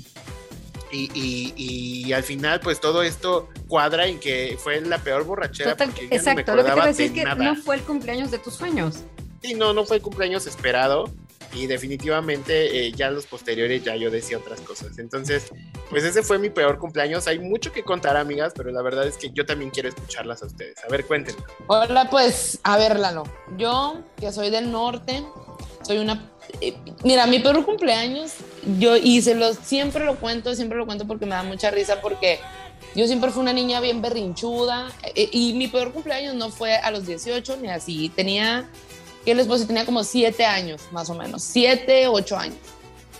Y, 0.91 1.11
y- 1.15 2.07
y 2.07 2.13
al 2.13 2.23
final, 2.23 2.61
pues 2.61 2.81
todo 2.81 3.03
esto 3.03 3.49
cuadra 3.69 4.07
en 4.07 4.19
que 4.19 4.57
fue 4.63 4.81
la 4.81 4.99
peor 4.99 5.25
borrachera. 5.25 5.73
Total, 5.73 5.91
porque 5.91 6.15
exacto, 6.17 6.53
no 6.53 6.57
lo 6.57 6.63
me 6.63 6.69
que 6.69 6.71
te 6.71 6.77
iba 6.77 6.85
a 6.85 6.87
acordaba 6.87 6.87
decir 6.89 7.07
es 7.07 7.13
que 7.13 7.25
nada. 7.25 7.45
no 7.45 7.57
fue 7.57 7.77
el 7.77 7.83
cumpleaños 7.83 8.31
de 8.31 8.39
tus 8.39 8.55
sueños. 8.55 8.97
Sí, 9.43 9.55
no, 9.55 9.73
no 9.73 9.85
fue 9.85 9.97
el 9.97 10.03
cumpleaños 10.03 10.47
esperado. 10.47 11.11
Y 11.55 11.67
definitivamente 11.67 12.87
eh, 12.87 12.93
ya 12.93 13.11
los 13.11 13.25
posteriores 13.27 13.83
ya 13.83 13.97
yo 13.97 14.11
decía 14.11 14.37
otras 14.37 14.61
cosas. 14.61 14.99
Entonces, 14.99 15.47
pues 15.89 16.05
ese 16.05 16.23
fue 16.23 16.39
mi 16.39 16.51
peor 16.51 16.79
cumpleaños. 16.79 17.27
Hay 17.27 17.39
mucho 17.39 17.73
que 17.73 17.83
contar, 17.83 18.19
amigas, 18.19 18.53
pero 18.55 18.71
la 18.71 18.83
verdad 18.83 19.07
es 19.07 19.17
que 19.17 19.31
yo 19.31 19.47
también 19.47 19.71
quiero 19.71 19.89
escucharlas 19.89 20.43
a 20.43 20.47
ustedes. 20.47 20.77
A 20.85 20.89
ver, 20.89 21.07
cuéntenme. 21.07 21.41
Hola, 21.67 22.11
pues, 22.11 22.61
a 22.65 22.77
ver, 22.77 22.99
Lalo. 23.01 23.23
Yo, 23.57 24.03
que 24.19 24.31
soy 24.31 24.51
del 24.51 24.71
norte, 24.71 25.25
soy 25.83 25.99
una. 25.99 26.31
Eh, 26.61 26.75
mira, 27.05 27.27
mi 27.27 27.39
peor 27.39 27.65
cumpleaños, 27.65 28.33
yo, 28.79 28.97
y 28.97 29.23
se 29.23 29.35
los, 29.35 29.57
siempre 29.63 30.05
lo 30.05 30.17
cuento, 30.17 30.55
siempre 30.55 30.79
lo 30.79 30.87
cuento 30.87 31.07
porque 31.07 31.25
me 31.27 31.33
da 31.35 31.43
mucha 31.43 31.71
risa, 31.71 32.01
porque 32.01 32.41
yo 32.95 33.07
siempre 33.07 33.31
fui 33.31 33.43
una 33.43 33.53
niña 33.53 33.81
bien 33.81 34.01
berrinchuda, 34.03 34.91
eh, 35.15 35.29
y 35.33 35.53
mi 35.55 35.69
peor 35.69 35.93
cumpleaños 35.93 36.35
no 36.35 36.51
fue 36.51 36.75
a 36.77 36.91
los 36.91 37.07
18 37.07 37.57
ni 37.59 37.69
así. 37.69 38.09
Tenía, 38.15 38.69
¿qué 39.25 39.35
les 39.35 39.47
puedo 39.47 39.59
decir? 39.59 39.69
Tenía 39.69 39.85
como 39.87 40.03
7 40.05 40.45
años, 40.45 40.83
más 40.91 41.09
o 41.11 41.15
menos. 41.15 41.43
7, 41.43 42.09
8 42.09 42.37
años. 42.37 42.57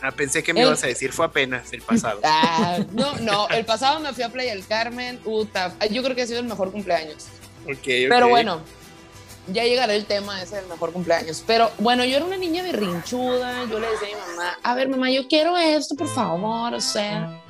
Ah, 0.01 0.13
pensé 0.13 0.45
que 0.45 0.53
me 0.55 0.61
El- 0.61 0.69
ibas 0.69 0.85
a 0.85 0.87
decir, 0.87 1.13
fue 1.13 1.27
apenas 1.27 1.73
el 1.73 1.83
pasado. 1.83 2.21
Ah, 2.25 2.79
no, 2.93 3.17
no, 3.19 3.49
el 3.49 3.65
pasado 3.65 3.99
me 4.01 4.13
fui 4.13 4.23
a 4.23 4.29
Playa 4.31 4.53
del 4.55 4.65
Carmen, 4.67 5.19
puta, 5.19 5.75
yo 5.91 6.03
creo 6.03 6.15
que 6.15 6.23
ha 6.23 6.27
sido 6.27 6.39
el 6.41 6.47
mejor 6.47 6.71
cumpleaños. 6.71 7.27
Pero 7.85 8.29
bueno, 8.29 8.61
ya 9.53 9.65
llegará 9.65 9.95
el 9.95 10.05
tema 10.05 10.43
ese 10.43 10.57
del 10.57 10.67
mejor 10.67 10.93
cumpleaños. 10.93 11.43
Pero 11.47 11.71
bueno, 11.79 12.05
yo 12.05 12.17
era 12.17 12.25
una 12.25 12.37
niña 12.37 12.63
berrinchuda. 12.63 13.65
Yo 13.65 13.79
le 13.79 13.89
decía 13.91 14.09
a 14.09 14.27
mi 14.27 14.37
mamá, 14.37 14.59
a 14.63 14.75
ver, 14.75 14.89
mamá, 14.89 15.11
yo 15.11 15.27
quiero 15.29 15.57
esto, 15.57 15.95
por 15.95 16.09
favor, 16.09 16.75
o 16.75 16.81
sea. 16.81 17.43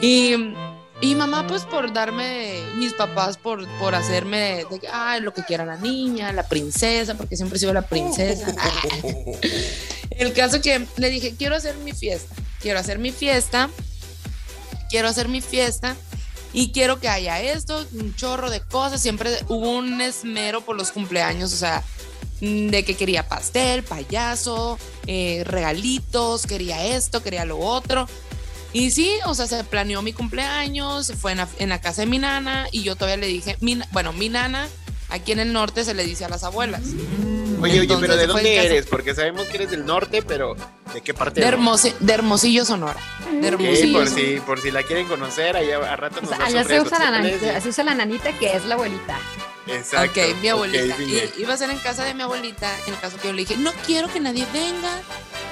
Y, 0.00 0.34
y 1.00 1.14
mamá, 1.14 1.46
pues 1.46 1.64
por 1.64 1.92
darme, 1.92 2.62
mis 2.76 2.92
papás, 2.94 3.36
por, 3.36 3.66
por 3.78 3.94
hacerme, 3.94 4.38
de, 4.38 4.66
ay, 4.92 5.20
lo 5.20 5.32
que 5.32 5.42
quiera 5.44 5.64
la 5.64 5.76
niña, 5.76 6.32
la 6.32 6.46
princesa, 6.48 7.16
porque 7.16 7.36
siempre 7.36 7.56
he 7.56 7.60
sido 7.60 7.72
la 7.72 7.82
princesa. 7.82 8.54
el 10.10 10.32
caso 10.32 10.60
que 10.60 10.86
le 10.96 11.10
dije, 11.10 11.34
quiero 11.36 11.56
hacer 11.56 11.76
mi 11.78 11.92
fiesta, 11.92 12.34
quiero 12.60 12.78
hacer 12.78 12.98
mi 12.98 13.12
fiesta, 13.12 13.70
quiero 14.88 15.08
hacer 15.08 15.28
mi 15.28 15.40
fiesta 15.40 15.96
y 16.52 16.72
quiero 16.72 16.98
que 16.98 17.08
haya 17.08 17.40
esto, 17.40 17.86
un 17.92 18.14
chorro 18.14 18.50
de 18.50 18.60
cosas. 18.60 19.00
Siempre 19.00 19.30
hubo 19.48 19.70
un 19.70 20.00
esmero 20.00 20.60
por 20.62 20.76
los 20.76 20.90
cumpleaños, 20.90 21.52
o 21.52 21.56
sea, 21.56 21.84
mm, 22.40 22.68
de 22.68 22.84
que 22.84 22.96
quería 22.96 23.28
pastel, 23.28 23.84
payaso, 23.84 24.78
eh, 25.06 25.42
regalitos, 25.44 26.46
quería 26.46 26.84
esto, 26.84 27.22
quería 27.22 27.44
lo 27.44 27.58
otro. 27.58 28.08
Y 28.72 28.90
sí, 28.92 29.12
o 29.26 29.34
sea, 29.34 29.46
se 29.46 29.64
planeó 29.64 30.02
mi 30.02 30.12
cumpleaños, 30.12 31.12
fue 31.20 31.32
en 31.58 31.68
la, 31.68 31.80
casa 31.80 32.02
de 32.02 32.06
mi 32.06 32.18
nana 32.18 32.68
y 32.70 32.82
yo 32.82 32.94
todavía 32.94 33.16
le 33.16 33.26
dije, 33.26 33.56
mi 33.60 33.80
bueno, 33.90 34.12
mi 34.12 34.28
nana 34.28 34.68
aquí 35.08 35.32
en 35.32 35.40
el 35.40 35.52
norte 35.52 35.84
se 35.84 35.94
le 35.94 36.04
dice 36.04 36.24
a 36.24 36.28
las 36.28 36.44
abuelas. 36.44 36.82
Oye, 37.62 37.80
Entonces, 37.80 38.08
pero 38.08 38.16
¿de 38.20 38.26
dónde 38.26 38.66
eres? 38.66 38.86
Porque 38.86 39.14
sabemos 39.14 39.46
que 39.48 39.56
eres 39.56 39.70
del 39.70 39.84
norte, 39.86 40.22
pero 40.22 40.56
¿de 40.94 41.00
qué 41.00 41.14
parte? 41.14 41.40
De? 41.40 41.46
Hermosi- 41.46 41.94
de 41.98 42.12
Hermosillo, 42.12 42.64
Sonora. 42.64 42.96
De 43.32 43.48
Hermosillo. 43.48 43.98
por 43.98 44.08
Sonora. 44.08 44.26
si, 44.28 44.40
por 44.40 44.60
si 44.60 44.70
la 44.70 44.82
quieren 44.82 45.06
conocer, 45.06 45.56
allá 45.56 45.76
a 45.92 45.96
rato 45.96 46.18
O 46.18 46.20
nos 46.22 46.30
sea, 46.30 46.38
da 46.38 46.44
allá 46.46 46.64
se 46.64 46.80
usa, 46.80 46.98
la 46.98 47.10
nanita, 47.10 47.58
y- 47.58 47.60
se 47.60 47.68
usa 47.68 47.84
la 47.84 47.94
nanita 47.94 48.32
que 48.38 48.54
es 48.56 48.64
la 48.64 48.74
abuelita. 48.74 49.18
Exacto. 49.66 50.20
Ok, 50.20 50.36
mi 50.42 50.48
abuelita. 50.48 50.96
y 51.02 51.32
iba 51.42 51.54
a 51.54 51.56
ser 51.56 51.70
en 51.70 51.78
casa 51.78 52.04
de 52.04 52.14
mi 52.14 52.22
abuelita, 52.22 52.70
en 52.86 52.94
el 52.94 53.00
caso 53.00 53.18
que 53.18 53.28
yo 53.28 53.32
le 53.32 53.42
dije, 53.42 53.56
no 53.56 53.72
quiero 53.86 54.12
que 54.12 54.18
nadie 54.18 54.44
venga, 54.52 54.90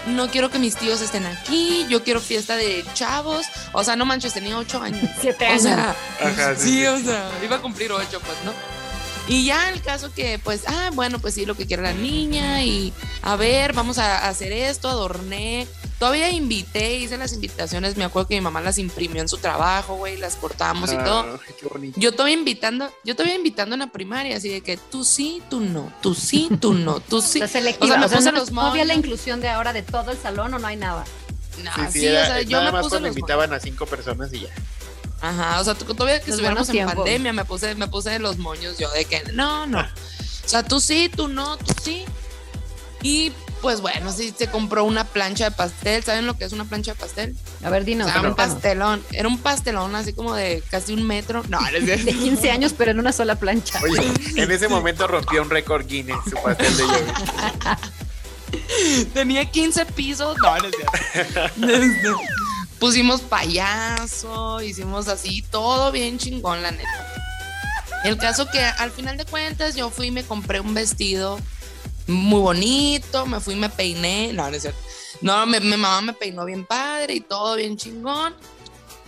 no 0.09 0.29
quiero 0.31 0.50
que 0.50 0.59
mis 0.59 0.75
tíos 0.75 1.00
estén 1.03 1.25
aquí, 1.27 1.87
yo 1.88 2.03
quiero 2.03 2.21
fiesta 2.21 2.57
de 2.57 2.85
chavos. 2.95 3.47
O 3.73 3.85
sea, 3.85 3.95
no 3.97 4.07
manches, 4.07 4.33
tenía 4.33 4.59
ocho 4.59 4.81
años. 4.83 5.09
Siete 5.21 5.45
O 5.45 5.49
años. 5.50 5.62
sea, 5.62 5.95
Ajá, 6.21 6.57
sí, 6.57 6.62
sí, 6.62 6.71
sí. 6.81 6.87
o 6.87 6.99
sea, 6.99 7.31
iba 7.45 7.57
a 7.57 7.61
cumplir 7.61 7.93
ocho, 7.93 8.19
pues, 8.21 8.37
¿no? 8.45 8.53
Y 9.28 9.44
ya 9.44 9.68
el 9.70 9.82
caso 9.82 10.11
que, 10.12 10.38
pues, 10.38 10.62
ah, 10.66 10.90
bueno, 10.94 11.18
pues 11.18 11.35
sí, 11.35 11.44
lo 11.44 11.54
que 11.54 11.66
quiere 11.66 11.82
la 11.82 11.92
niña 11.92 12.64
y 12.64 12.92
a 13.23 13.37
ver, 13.37 13.75
vamos 13.75 13.99
a 13.99 14.26
hacer 14.26 14.52
esto, 14.52 14.88
adorné. 14.88 15.66
Todavía 15.99 16.30
invité, 16.30 16.94
hice 16.94 17.16
las 17.18 17.32
invitaciones, 17.32 17.97
me 17.97 18.04
acuerdo 18.04 18.28
que 18.28 18.37
mi 18.37 18.40
mamá 18.40 18.61
las 18.61 18.78
imprimió 18.78 19.20
en 19.20 19.28
su 19.28 19.37
trabajo, 19.38 19.97
güey, 19.97 20.16
las 20.16 20.37
cortamos 20.37 20.92
y 20.92 20.97
todo. 20.97 21.38
Qué 21.61 21.66
bonito. 21.68 22.00
Yo 22.00 22.12
todavía 22.12 22.37
invitando, 22.38 22.90
yo 23.04 23.14
todavía 23.16 23.35
invitando 23.35 23.75
en 23.75 23.80
la 23.80 23.88
primaria, 23.88 24.37
así 24.37 24.49
de 24.49 24.61
que 24.62 24.76
tú 24.76 25.04
sí, 25.04 25.42
tú 25.50 25.61
no, 25.61 25.92
tú 26.00 26.14
sí, 26.14 26.49
tú 26.61 26.73
no, 26.73 27.00
tú 27.00 27.20
sí. 27.23 27.38
O 27.38 27.40
sea, 27.40 27.49
selectiva. 27.49 27.87
O 27.87 27.88
sea, 27.88 27.99
me 27.99 28.06
O 28.06 28.08
sea, 28.08 28.18
puse 28.18 28.32
no, 28.32 28.38
los 28.38 28.52
no 28.52 28.62
había 28.62 28.85
la 28.85 28.94
inclusión 28.94 29.40
de 29.40 29.49
ahora 29.49 29.73
de 29.73 29.82
todo 29.82 30.11
el 30.12 30.18
salón 30.18 30.54
o 30.54 30.58
no 30.58 30.66
hay 30.68 30.76
nada. 30.76 31.04
No, 31.64 31.70
Sí, 31.75 31.80
sí, 31.92 31.99
sí, 32.00 32.06
era- 32.06 32.23
o 32.23 32.26
sea, 32.26 32.42
yo 32.42 32.50
nada 32.58 32.64
me 32.66 32.73
más 32.73 32.82
puse 32.82 32.90
cuando 32.94 33.08
los 33.08 33.16
invitaban 33.16 33.52
a 33.52 33.58
cinco 33.61 33.85
personas 33.85 34.32
y 34.32 34.40
ya. 34.42 34.49
Ajá, 35.21 35.61
o 35.61 35.65
sea, 35.65 35.75
todavía 35.75 36.21
que 36.21 36.27
Los 36.31 36.37
estuviéramos 36.41 36.69
en 36.69 36.87
pandemia, 36.87 37.33
me 37.33 37.45
puse, 37.45 37.75
me 37.75 37.89
puse 37.89 38.11
de 38.11 38.19
los 38.21 38.39
moños 38.39 38.79
yo 38.79 38.91
de 38.93 39.05
que 39.05 39.23
no, 39.33 39.67
no. 39.67 39.81
O 39.81 40.49
sea, 40.49 40.63
tú 40.63 40.81
sí, 40.81 41.11
tú 41.15 41.29
no, 41.29 41.57
tú 41.59 41.75
sí. 41.83 42.05
Y 43.03 43.33
pues 43.61 43.81
bueno, 43.81 44.13
sí 44.13 44.33
se 44.37 44.49
compró 44.49 44.85
una 44.85 45.05
plancha 45.05 45.45
de 45.47 45.51
pastel. 45.51 46.03
¿Saben 46.05 46.27
lo 46.27 46.37
que 46.39 46.45
es 46.45 46.53
una 46.53 46.65
plancha 46.65 46.95
de 46.95 47.01
pastel? 47.01 47.37
A 47.65 47.71
ver, 47.71 47.83
O 47.83 47.85
dinos. 47.85 48.11
sea, 48.11 48.21
un 48.23 48.35
pastelón. 48.35 49.03
Era 49.13 49.29
un 49.29 49.39
pastelón 49.39 49.95
así 49.95 50.13
como 50.13 50.35
de 50.35 50.63
casi 50.71 50.93
un 50.95 51.07
metro. 51.07 51.43
No, 51.49 51.61
no 51.61 51.67
es 51.69 51.85
cierto. 51.85 52.05
De 52.07 52.13
15 52.13 52.51
años, 52.51 52.75
pero 52.77 52.93
en 52.93 52.99
una 52.99 53.13
sola 53.13 53.37
plancha. 53.37 53.81
Oye, 53.83 54.01
en 54.37 54.51
ese 54.51 54.69
momento 54.69 55.07
rompió 55.07 55.43
un 55.43 55.51
récord 55.51 55.87
Guinness 55.87 56.19
su 56.31 56.37
pastel 56.43 56.77
de 56.77 56.83
Yogi. 56.85 57.13
Tenía 59.15 59.45
15 59.45 59.87
pisos. 59.87 60.37
No, 60.39 60.57
no 60.59 60.69
es 60.69 60.75
cierto. 60.75 61.41
Pusimos 62.78 63.23
payaso, 63.23 64.61
hicimos 64.62 65.08
así, 65.08 65.42
todo 65.42 65.90
bien 65.90 66.18
chingón, 66.18 66.62
la 66.62 66.70
neta. 66.70 67.14
El 68.04 68.16
caso 68.16 68.49
que 68.49 68.61
al 68.61 68.92
final 68.92 69.16
de 69.16 69.25
cuentas 69.25 69.75
yo 69.75 69.90
fui 69.90 70.06
y 70.06 70.11
me 70.11 70.25
compré 70.25 70.61
un 70.61 70.75
vestido 70.75 71.38
muy 72.06 72.40
bonito, 72.40 73.26
me 73.26 73.40
fui 73.40 73.54
y 73.54 73.58
me 73.58 73.68
peiné. 73.68 74.32
No, 74.32 74.49
no 74.49 74.56
es 74.56 74.62
cierto. 74.62 74.80
No, 75.20 75.44
mi 75.47 75.58
mamá 75.58 76.00
me 76.00 76.12
peinó 76.12 76.44
bien 76.44 76.64
padre 76.64 77.14
y 77.14 77.20
todo 77.20 77.56
bien 77.56 77.76
chingón. 77.76 78.35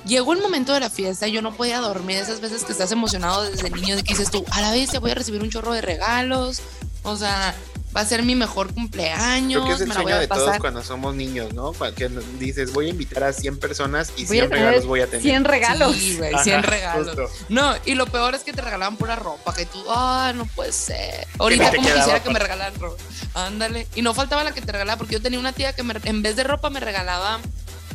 Llegó 0.04 0.32
el 0.32 0.40
momento 0.40 0.72
de 0.72 0.80
la 0.80 0.90
fiesta 0.90 1.28
yo 1.28 1.42
no 1.42 1.54
podía 1.54 1.78
dormir. 1.78 2.16
Esas 2.16 2.40
veces 2.40 2.64
que 2.64 2.72
estás 2.72 2.90
emocionado 2.90 3.42
desde 3.42 3.70
niño, 3.70 3.96
de 3.96 4.02
que 4.02 4.14
dices 4.14 4.30
tú, 4.30 4.44
a 4.50 4.60
la 4.60 4.72
vez 4.72 4.98
voy 4.98 5.12
a 5.12 5.14
recibir 5.14 5.42
un 5.42 5.50
chorro 5.50 5.72
de 5.72 5.82
regalos. 5.82 6.60
O 7.02 7.16
sea, 7.16 7.54
va 7.96 8.02
a 8.02 8.04
ser 8.04 8.22
mi 8.22 8.34
mejor 8.36 8.72
cumpleaños. 8.72 9.62
Creo 9.64 9.66
que 9.66 9.72
es 9.74 9.80
el 9.80 9.88
me 9.88 9.94
sueño 9.94 10.18
de 10.18 10.28
todos 10.28 10.58
cuando 10.58 10.82
somos 10.82 11.14
niños, 11.14 11.52
¿no? 11.54 11.72
Que 11.96 12.08
dices, 12.38 12.72
voy 12.72 12.86
a 12.86 12.88
invitar 12.90 13.24
a 13.24 13.32
100 13.32 13.58
personas 13.58 14.12
y 14.16 14.26
Voy 14.26 14.38
a 14.38 14.42
100 14.42 14.50
tener 14.50 14.64
regalos 14.64 14.86
voy 14.86 15.00
a 15.00 15.06
tener. 15.06 15.22
100 15.22 15.44
regalos. 15.44 15.96
Sí, 15.96 16.16
güey, 16.18 16.34
Ajá, 16.34 16.44
100 16.44 16.62
regalos. 16.62 17.06
justo. 17.16 17.44
No, 17.48 17.74
y 17.84 17.94
lo 17.94 18.06
peor 18.06 18.34
es 18.34 18.42
que 18.42 18.52
te 18.52 18.62
regalaban 18.62 18.96
pura 18.96 19.16
ropa, 19.16 19.52
que 19.54 19.66
tú, 19.66 19.82
ah, 19.88 20.32
no 20.34 20.46
puede 20.46 20.72
ser. 20.72 21.26
Ahorita 21.38 21.70
como 21.70 21.82
quedaba 21.82 21.98
quisiera 22.00 22.22
que 22.22 22.30
me 22.30 22.38
regalaran 22.38 22.78
ropa. 22.80 23.02
Ándale. 23.34 23.86
Y 23.94 24.02
no 24.02 24.14
faltaba 24.14 24.44
la 24.44 24.52
que 24.52 24.60
te 24.62 24.72
regalaba, 24.72 24.98
porque 24.98 25.14
yo 25.14 25.22
tenía 25.22 25.38
una 25.38 25.52
tía 25.52 25.72
que 25.74 25.82
me- 25.82 25.94
en 26.04 26.22
vez 26.22 26.36
de 26.36 26.44
ropa 26.44 26.70
me 26.70 26.80
regalaba, 26.80 27.38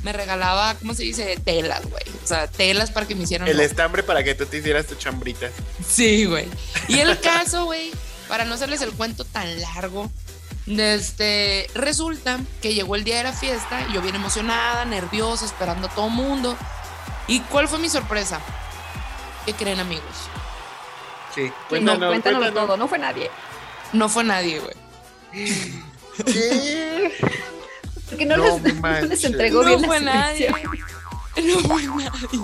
me 0.04 0.14
regalaba, 0.14 0.76
¿cómo 0.76 0.94
se 0.94 1.04
dice? 1.04 1.36
Telas, 1.44 1.82
güey. 1.90 2.04
O 2.24 2.28
sea, 2.28 2.48
telas 2.48 2.92
para 2.92 3.08
que 3.08 3.16
me 3.16 3.24
hicieran 3.24 3.48
El 3.48 3.56
ropa. 3.56 3.66
estambre 3.66 4.04
para 4.04 4.24
que 4.24 4.36
tú 4.36 4.46
te 4.46 4.58
hicieras 4.58 4.86
tu 4.86 4.96
chambrita. 4.96 5.48
Sí, 5.88 6.26
güey. 6.26 6.46
Y 6.88 7.00
el 7.00 7.20
caso, 7.22 7.66
güey, 7.66 7.92
para 8.28 8.46
no 8.46 8.56
hacerles 8.56 8.82
el 8.82 8.92
cuento 8.94 9.24
tan 9.26 9.62
largo, 9.62 10.10
este, 10.68 11.70
resulta 11.76 12.40
que 12.62 12.74
llegó 12.74 12.96
el 12.96 13.04
día 13.04 13.18
de 13.18 13.24
la 13.24 13.34
fiesta 13.34 13.86
y 13.90 13.94
yo 13.94 14.02
bien 14.02 14.16
emocionada, 14.16 14.86
nerviosa, 14.86 15.46
esperando 15.46 15.88
a 15.88 15.92
todo 15.92 16.10
mundo. 16.10 16.58
¿Y 17.28 17.40
cuál 17.42 17.68
fue 17.68 17.80
mi 17.80 17.90
sorpresa? 17.90 18.40
¿Qué 19.46 19.54
creen, 19.54 19.80
amigos? 19.80 20.04
Sí, 21.34 21.44
No, 21.48 21.54
cuéntanos, 21.70 22.10
cuéntanos 22.10 22.40
cuéntanos. 22.40 22.54
todo, 22.54 22.78
no 22.78 22.88
fue 22.88 22.98
nadie. 22.98 23.30
No 23.94 24.10
fue 24.10 24.24
nadie, 24.24 24.60
güey. 24.60 24.76
¿Qué? 26.26 27.14
Porque 28.10 28.26
no, 28.26 28.38
No 28.38 28.60
les, 28.60 28.76
no 28.82 29.02
les 29.02 29.24
entregó 29.24 29.62
No 29.64 29.68
bien 29.68 29.84
fue 29.84 30.00
la 30.00 30.14
nadie. 30.14 30.48
No 31.44 31.60
fue 31.60 31.84
nadie. 31.84 32.40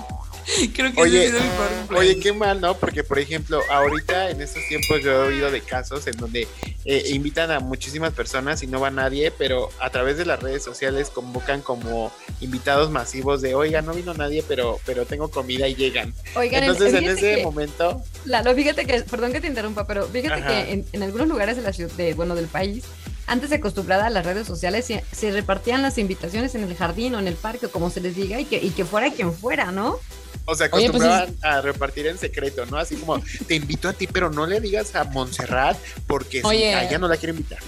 Creo 0.74 0.92
que 0.92 1.00
Oye, 1.00 1.26
ese 1.26 1.36
ha 1.36 1.40
sido 1.40 1.50
mi 1.50 1.56
peor 1.56 1.68
cumpleaños. 1.78 2.10
Oye, 2.14 2.20
qué 2.20 2.32
mal, 2.32 2.60
¿no? 2.60 2.76
Porque, 2.76 3.04
por 3.04 3.18
ejemplo, 3.18 3.60
ahorita 3.70 4.30
en 4.30 4.40
estos 4.40 4.62
tiempos 4.68 5.02
yo 5.02 5.10
he 5.12 5.28
oído 5.28 5.50
de 5.50 5.60
casos 5.60 6.06
en 6.06 6.16
donde 6.16 6.48
eh, 6.84 7.04
invitan 7.10 7.50
a 7.50 7.60
muchísimas 7.60 8.12
personas 8.12 8.62
y 8.62 8.66
no 8.66 8.80
va 8.80 8.90
nadie, 8.90 9.30
pero 9.30 9.68
a 9.80 9.90
través 9.90 10.16
de 10.18 10.24
las 10.26 10.40
redes 10.40 10.62
sociales 10.62 11.10
convocan 11.10 11.60
como 11.62 12.12
invitados 12.40 12.90
masivos 12.90 13.40
de, 13.42 13.54
oiga, 13.54 13.82
no 13.82 13.92
vino 13.94 14.14
nadie, 14.14 14.44
pero, 14.46 14.80
pero 14.84 15.06
tengo 15.06 15.30
comida 15.30 15.68
y 15.68 15.74
llegan. 15.74 16.12
Oigan, 16.34 16.64
Entonces, 16.64 16.94
en 16.94 17.04
ese 17.04 17.36
que- 17.36 17.42
momento, 17.42 18.02
Lalo, 18.24 18.54
fíjate 18.54 18.86
que, 18.86 19.02
perdón 19.02 19.32
que 19.32 19.40
te 19.40 19.46
interrumpa, 19.46 19.86
pero 19.86 20.06
fíjate 20.06 20.40
Ajá. 20.40 20.48
que 20.48 20.72
en, 20.72 20.86
en 20.92 21.02
algunos 21.02 21.28
lugares 21.28 21.56
de 21.56 21.62
la 21.62 21.72
ciudad, 21.72 21.92
de, 21.92 22.14
bueno, 22.14 22.34
del 22.34 22.46
país, 22.46 22.84
antes 23.26 23.50
de 23.50 23.56
acostumbrada 23.56 24.06
a 24.06 24.10
las 24.10 24.26
redes 24.26 24.46
sociales, 24.46 24.84
se, 24.84 25.04
se 25.12 25.30
repartían 25.30 25.80
las 25.82 25.96
invitaciones 25.98 26.54
en 26.56 26.64
el 26.64 26.74
jardín 26.76 27.14
o 27.14 27.18
en 27.20 27.28
el 27.28 27.34
parque, 27.34 27.66
o 27.66 27.70
como 27.70 27.88
se 27.90 28.00
les 28.00 28.16
diga, 28.16 28.40
y 28.40 28.44
que, 28.44 28.56
y 28.56 28.70
que 28.70 28.84
fuera 28.84 29.10
quien 29.12 29.32
fuera, 29.32 29.70
¿no? 29.70 29.98
O 30.44 30.54
sea, 30.54 30.68
Oye, 30.72 30.90
pues, 30.90 31.02
acostumbraban 31.02 31.36
a 31.42 31.60
repartir 31.60 32.06
en 32.06 32.18
secreto, 32.18 32.66
¿no? 32.66 32.76
Así 32.78 32.96
como, 32.96 33.20
te 33.46 33.54
invito 33.54 33.88
a 33.88 33.92
ti, 33.92 34.06
pero 34.06 34.30
no 34.30 34.46
le 34.46 34.60
digas 34.60 34.94
a 34.94 35.04
Montserrat 35.04 35.78
porque 36.06 36.40
si 36.40 36.46
Oye. 36.46 36.74
a 36.74 36.84
ella 36.84 36.98
no 36.98 37.08
la 37.08 37.16
quiere 37.16 37.32
invitar. 37.32 37.58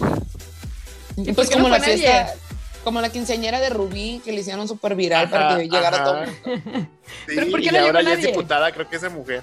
Y 1.17 1.25
¿por 1.27 1.35
pues 1.37 1.49
qué 1.49 1.55
como 1.55 1.69
no 1.69 1.77
la 1.79 1.85
fiesta, 1.85 2.35
como 2.83 3.01
la 3.01 3.11
quinceañera 3.11 3.61
de 3.61 3.71
Rubí, 3.71 4.21
que 4.25 4.33
le 4.33 4.41
hicieron 4.41 4.67
súper 4.67 4.95
viral 4.97 5.31
para 5.31 5.57
que 5.57 5.65
llegara 5.69 5.97
ajá. 5.97 6.05
todo. 6.05 6.25
Sí, 7.29 7.35
¿Pero 7.37 7.51
por 7.51 7.61
qué 7.61 7.67
y 7.67 7.71
no 7.71 7.73
llegó 7.75 7.87
ahora 7.87 8.03
ya 8.03 8.11
es 8.13 8.17
nadie? 8.19 8.27
diputada, 8.29 8.73
creo 8.73 8.89
que 8.89 8.97
esa 8.97 9.09
mujer. 9.11 9.43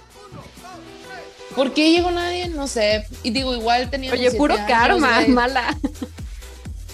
¿Por 1.55 1.73
qué 1.73 1.91
llegó 1.91 2.11
nadie? 2.11 2.47
No 2.49 2.67
sé. 2.67 3.05
Y 3.23 3.31
digo, 3.31 3.53
igual 3.55 3.89
tenía. 3.89 4.11
Oye, 4.11 4.31
puro 4.31 4.55
karma, 4.67 5.21
mala. 5.27 5.77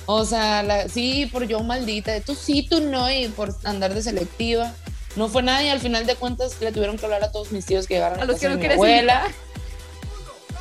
O 0.05 0.25
sea, 0.25 0.63
la- 0.63 0.87
sí, 0.89 1.25
por 1.31 1.45
yo 1.47 1.59
maldita, 1.61 2.19
tú 2.21 2.33
sí, 2.35 2.65
tú 2.69 2.81
no, 2.81 3.09
y 3.11 3.27
por 3.29 3.55
andar 3.63 3.93
de 3.93 4.01
selectiva. 4.01 4.73
No 5.17 5.27
fue 5.29 5.41
nadie, 5.43 5.71
al 5.71 5.79
final 5.79 6.05
de 6.05 6.15
cuentas 6.15 6.55
le 6.61 6.71
tuvieron 6.71 6.97
que 6.97 7.05
hablar 7.05 7.23
a 7.23 7.31
todos 7.31 7.51
mis 7.51 7.65
tíos 7.65 7.87
que 7.87 7.95
llegaron 7.95 8.19
A 8.19 8.23
a, 8.23 8.25
los 8.25 8.35
casa 8.35 8.41
que 8.41 8.47
de 8.47 8.53
no 8.53 8.55
mi 8.55 8.61
quieres 8.61 8.75
abuela. 8.77 9.23
invitar. 9.25 9.47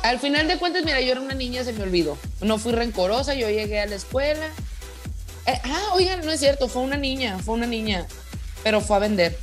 Al 0.03 0.19
final 0.19 0.47
de 0.47 0.57
cuentas, 0.57 0.83
mira, 0.83 0.99
yo 1.01 1.11
era 1.11 1.21
una 1.21 1.33
niña, 1.35 1.63
se 1.63 1.73
me 1.73 1.83
olvidó. 1.83 2.17
No 2.41 2.57
fui 2.59 2.71
rencorosa, 2.71 3.33
yo 3.35 3.49
llegué 3.49 3.79
a 3.79 3.85
la 3.85 3.95
escuela. 3.95 4.47
Eh, 5.45 5.59
ah, 5.63 5.91
oigan, 5.93 6.25
no 6.25 6.31
es 6.31 6.39
cierto, 6.39 6.67
fue 6.67 6.81
una 6.81 6.97
niña, 6.97 7.37
fue 7.39 7.55
una 7.55 7.67
niña, 7.67 8.05
pero 8.63 8.81
fue 8.81 8.95
a 8.97 8.99
vender. 8.99 9.37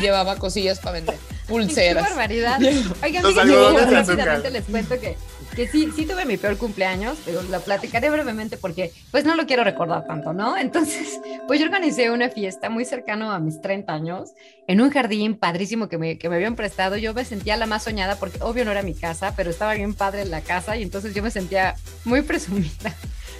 Llevaba 0.00 0.36
cosillas 0.36 0.78
para 0.78 0.92
vender, 0.92 1.16
Qué 1.46 1.52
pulseras. 1.52 2.08
barbaridad. 2.10 2.60
Oigan, 3.02 3.22
yo 3.22 3.78
rápidamente 3.90 4.50
les 4.50 4.64
cuento 4.64 4.98
que, 5.00 5.16
que 5.54 5.68
sí, 5.68 5.90
sí 5.94 6.04
tuve 6.06 6.24
mi 6.24 6.36
peor 6.36 6.56
cumpleaños, 6.56 7.18
pero 7.24 7.42
la 7.44 7.60
platicaré 7.60 8.10
brevemente 8.10 8.56
porque 8.56 8.92
pues 9.10 9.24
no 9.24 9.36
lo 9.36 9.46
quiero 9.46 9.62
recordar 9.62 10.06
tanto, 10.06 10.32
¿no? 10.32 10.56
Entonces, 10.58 11.20
pues 11.46 11.60
yo 11.60 11.66
organicé 11.66 12.10
una 12.10 12.28
fiesta 12.28 12.68
muy 12.68 12.84
cercano 12.84 13.30
a 13.30 13.38
mis 13.38 13.60
30 13.60 13.92
años 13.92 14.30
en 14.66 14.80
un 14.80 14.90
jardín 14.90 15.36
padrísimo 15.36 15.88
que 15.88 15.98
me, 15.98 16.18
que 16.18 16.28
me 16.28 16.36
habían 16.36 16.56
prestado. 16.56 16.96
Yo 16.96 17.14
me 17.14 17.24
sentía 17.24 17.56
la 17.56 17.66
más 17.66 17.84
soñada 17.84 18.16
porque 18.16 18.38
obvio 18.42 18.64
no 18.64 18.72
era 18.72 18.82
mi 18.82 18.94
casa, 18.94 19.34
pero 19.36 19.50
estaba 19.50 19.74
bien 19.74 19.94
padre 19.94 20.22
en 20.22 20.30
la 20.30 20.40
casa 20.40 20.76
y 20.76 20.82
entonces 20.82 21.14
yo 21.14 21.22
me 21.22 21.30
sentía 21.30 21.76
muy 22.04 22.22
presumida 22.22 22.94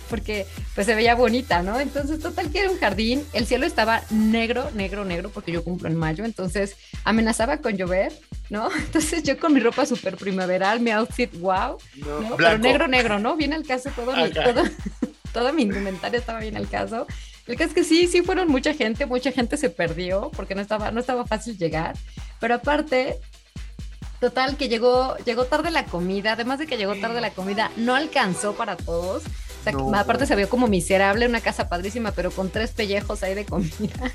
porque 0.07 0.47
pues 0.75 0.87
se 0.87 0.95
veía 0.95 1.15
bonita, 1.15 1.63
¿no? 1.63 1.79
Entonces, 1.81 2.21
total 2.21 2.51
que 2.51 2.61
era 2.61 2.71
un 2.71 2.79
jardín, 2.79 3.25
el 3.33 3.47
cielo 3.47 3.67
estaba 3.67 4.03
negro, 4.11 4.71
negro, 4.73 5.05
negro, 5.05 5.31
porque 5.31 5.53
yo 5.53 5.65
cumplo 5.65 5.89
en 5.89 5.97
mayo, 5.97 6.25
entonces 6.25 6.77
amenazaba 7.05 7.59
con 7.59 7.77
llover, 7.77 8.13
¿no? 8.51 8.69
Entonces 8.77 9.23
yo 9.23 9.39
con 9.39 9.53
mi 9.53 9.61
ropa 9.61 9.87
súper 9.87 10.17
primaveral, 10.17 10.81
mi 10.81 10.91
outfit, 10.91 11.33
wow, 11.39 11.79
No, 11.97 12.21
¿no? 12.21 12.37
Pero 12.37 12.59
negro, 12.59 12.89
negro, 12.89 13.19
¿no? 13.19 13.37
Viene 13.37 13.57
al 13.57 13.67
caso 13.67 13.91
todo 13.95 14.15
mi, 14.17 14.31
todo, 14.31 14.63
todo 15.33 15.53
mi 15.53 15.63
indumentario 15.63 16.19
estaba 16.19 16.41
bien 16.41 16.57
al 16.57 16.69
caso. 16.69 17.07
El 17.47 17.57
caso 17.57 17.69
es 17.69 17.75
que 17.75 17.85
sí, 17.85 18.09
sí 18.09 18.23
fueron 18.23 18.49
mucha 18.49 18.75
gente, 18.75 19.07
mucha 19.07 19.31
gente 19.31 19.57
se 19.57 19.71
perdió 19.71 20.31
porque 20.35 20.55
no 20.55 20.61
estaba, 20.61 20.91
no 20.91 21.01
estaba 21.01 21.27
fácil 21.27 21.57
llegar, 21.57 21.97
pero 22.41 22.55
aparte 22.55 23.21
Total, 24.21 24.57
que 24.57 24.69
llegó, 24.69 25.17
llegó 25.27 25.45
tarde 25.45 25.71
la 25.71 25.85
comida, 25.85 26.33
además 26.33 26.59
de 26.59 26.67
que 26.67 26.79
llegó 26.79 26.95
tarde 26.97 27.21
la 27.21 27.31
comida, 27.31 27.71
no 27.77 27.95
alcanzó 27.95 28.55
para 28.55 28.77
todos. 28.77 29.25
No. 29.73 29.95
aparte 29.95 30.27
se 30.27 30.37
vio 30.37 30.49
como 30.49 30.67
miserable, 30.67 31.27
una 31.27 31.41
casa 31.41 31.69
padrísima, 31.69 32.13
pero 32.13 32.31
con 32.31 32.51
tres 32.51 32.71
pellejos 32.73 33.23
ahí 33.23 33.35
de 33.35 33.45
comida. 33.45 33.71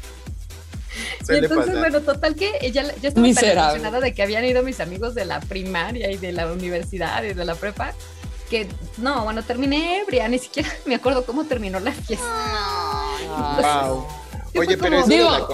Y 1.29 1.35
entonces, 1.35 1.77
bueno, 1.79 2.01
total 2.01 2.35
que 2.35 2.51
ella, 2.61 2.83
yo 3.01 3.07
estaba 3.09 3.25
tan 3.33 3.45
emocionada 3.45 3.99
de 4.01 4.13
que 4.13 4.23
habían 4.23 4.43
ido 4.43 4.61
mis 4.63 4.79
amigos 4.79 5.15
de 5.15 5.23
la 5.23 5.39
primaria 5.39 6.11
y 6.11 6.17
de 6.17 6.33
la 6.33 6.51
universidad 6.51 7.23
y 7.23 7.33
de 7.33 7.45
la 7.45 7.55
prepa, 7.55 7.93
que 8.49 8.67
no, 8.97 9.23
bueno, 9.23 9.43
terminé 9.43 10.01
ebria, 10.01 10.27
ni 10.27 10.39
siquiera 10.39 10.69
me 10.85 10.95
acuerdo 10.95 11.25
cómo 11.25 11.45
terminó 11.45 11.79
la 11.79 11.93
fiesta. 11.93 12.25
Wow. 13.61 14.07
Sí, 14.51 14.59
Oye, 14.59 14.77
pero 14.77 15.01
como- 15.01 15.05
eso, 15.05 15.09
de 15.09 15.23
la 15.23 15.47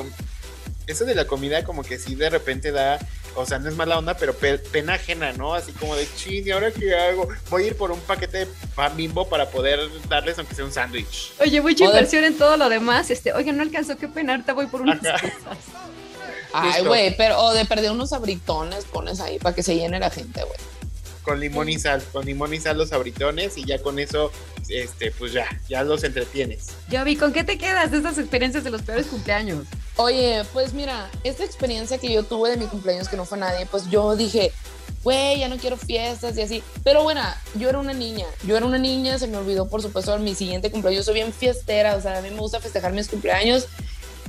eso 0.88 1.06
de 1.06 1.16
la 1.16 1.27
comida 1.27 1.63
como 1.63 1.84
que 1.84 2.00
sí 2.00 2.16
de 2.16 2.30
repente 2.30 2.72
da, 2.72 2.98
o 3.36 3.46
sea, 3.46 3.60
no 3.60 3.69
es 3.69 3.75
mala 3.75 3.98
onda, 3.98 4.15
pero 4.15 4.34
pe- 4.34 4.57
pena 4.57 4.93
ajena, 4.96 5.34
¿no? 5.34 5.53
Así 5.53 5.72
como 5.74 5.96
de, 5.96 6.07
chin, 6.15 6.48
¿y 6.48 6.51
ahora 6.51 6.72
qué 6.72 6.96
hago? 6.96 7.27
Voy 7.50 7.63
a 7.63 7.67
ir 7.67 7.77
por 7.77 7.91
un 7.91 8.00
paquete 8.01 8.39
de 8.39 8.48
pan 8.75 8.96
bimbo 8.98 9.27
para 9.27 9.50
poder 9.50 9.79
darles 10.10 10.38
aunque 10.39 10.55
sea 10.55 10.65
un 10.65 10.72
sándwich. 10.72 11.34
Oye, 11.39 11.62
mucha 11.62 11.86
inversión 11.86 12.24
en 12.24 12.38
todo 12.38 12.57
lo 12.57 12.69
demás. 12.69 13.10
Este, 13.12 13.34
oye, 13.34 13.51
no 13.53 13.62
alcanzó, 13.63 13.98
qué 13.98 14.07
pena, 14.07 14.34
ahorita 14.34 14.53
voy 14.53 14.67
por 14.67 14.81
unas 14.81 15.05
Ajá. 15.05 15.19
cosas. 15.22 15.57
Ay, 16.53 16.84
güey, 16.84 17.15
pero 17.17 17.38
o 17.39 17.53
de 17.53 17.65
perder 17.65 17.91
unos 17.91 18.13
abritones 18.13 18.86
pones 18.86 19.19
ahí 19.19 19.38
para 19.38 19.53
que 19.53 19.62
se 19.63 19.75
llene 19.75 20.00
la 20.00 20.10
gente, 20.10 20.41
güey. 20.43 20.57
Con 21.27 21.41
limón 21.41 21.67
y 21.67 21.77
sal, 21.77 22.01
con 22.13 22.25
limón 22.25 22.53
y 22.53 22.60
sal 22.62 22.77
los 22.77 22.93
abritones 22.93 23.57
y 23.57 23.65
ya 23.65 23.79
con 23.79 24.00
eso, 24.00 24.31
este, 24.69 25.12
pues 25.12 25.34
ya, 25.34 25.46
ya 25.67 25.84
los 25.84 26.05
entretienes. 26.05 26.67
Jovi, 26.89 27.17
¿con 27.17 27.34
qué 27.34 27.43
te 27.43 27.57
quedas 27.57 27.91
de 27.91 27.98
estas 27.98 28.17
experiencias 28.17 28.63
de 28.63 28.69
los 28.69 28.81
peores 28.81 29.07
cumpleaños? 29.07 29.65
Oye, 29.98 30.46
pues 30.53 30.72
mira, 30.72 31.12
esta 31.25 31.43
experiencia 31.43 31.98
que 31.98 32.13
yo 32.13 32.24
tuve 32.24 32.51
de 32.51 32.55
mi 32.55 32.65
cumpleaños 32.67 33.10
que 33.10 33.17
no 33.17 33.25
fue 33.25 33.38
nadie, 33.38 33.65
pues 33.65 33.89
yo 33.89 34.15
dije, 34.15 34.53
güey, 35.03 35.39
ya 35.39 35.50
no 35.50 35.57
quiero 35.57 35.75
fiestas 35.75 36.38
y 36.38 36.43
así. 36.43 36.63
Pero 36.86 37.03
bueno, 37.03 37.22
yo 37.55 37.67
era 37.67 37.79
una 37.79 37.93
niña, 37.93 38.25
yo 38.43 38.55
era 38.55 38.65
una 38.65 38.77
niña, 38.77 39.19
se 39.19 39.27
me 39.27 39.36
olvidó 39.36 39.67
por 39.67 39.81
supuesto 39.81 40.17
mi 40.19 40.34
siguiente 40.34 40.72
cumpleaños. 40.72 41.05
Yo 41.05 41.12
soy 41.12 41.15
bien 41.15 41.34
fiestera, 41.34 41.98
o 41.98 42.01
sea, 42.01 42.19
a 42.19 42.22
mí 42.22 42.29
me 42.29 42.39
gusta 42.39 42.62
festejar 42.62 42.93
mis 42.93 43.10
cumpleaños 43.10 43.67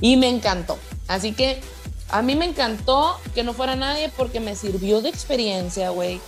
y 0.01 0.17
me 0.17 0.27
encantó. 0.27 0.77
Así 1.07 1.31
que 1.31 1.61
a 2.09 2.21
mí 2.21 2.35
me 2.35 2.43
encantó 2.43 3.17
que 3.33 3.43
no 3.43 3.53
fuera 3.53 3.77
nadie 3.77 4.11
porque 4.17 4.41
me 4.41 4.57
sirvió 4.57 5.01
de 5.01 5.07
experiencia, 5.07 5.91
güey. 5.91 6.19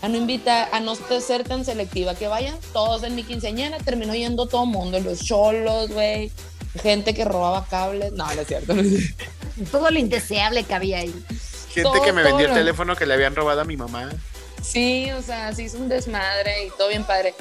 A 0.00 0.08
no 0.08 0.16
invitar, 0.16 0.68
a 0.72 0.80
no 0.80 0.94
ser 0.94 1.44
tan 1.44 1.64
selectiva, 1.64 2.14
que 2.14 2.28
vayan 2.28 2.56
todos 2.72 3.02
en 3.02 3.16
mi 3.16 3.24
quinceañera, 3.24 3.78
terminó 3.78 4.14
yendo 4.14 4.46
todo 4.46 4.64
mundo, 4.64 5.00
los 5.00 5.24
cholos, 5.24 5.90
güey, 5.90 6.30
gente 6.80 7.14
que 7.14 7.24
robaba 7.24 7.66
cables, 7.66 8.12
no, 8.12 8.32
no 8.32 8.40
es 8.40 8.46
cierto, 8.46 8.74
no 8.74 8.80
es 8.80 8.88
cierto. 8.88 9.24
Todo 9.72 9.90
lo 9.90 9.98
indeseable 9.98 10.62
que 10.62 10.74
había 10.74 10.98
ahí. 10.98 11.14
Gente 11.68 11.82
Todo, 11.82 12.02
que 12.02 12.12
me 12.12 12.22
vendió 12.22 12.46
el 12.46 12.54
teléfono 12.54 12.94
que 12.94 13.06
le 13.06 13.14
habían 13.14 13.34
robado 13.34 13.60
a 13.60 13.64
mi 13.64 13.76
mamá. 13.76 14.08
Sí, 14.62 15.10
o 15.12 15.22
sea, 15.22 15.52
sí 15.52 15.64
hizo 15.64 15.78
un 15.78 15.88
desmadre 15.88 16.66
y 16.66 16.70
todo 16.70 16.88
bien 16.88 17.04
padre. 17.04 17.34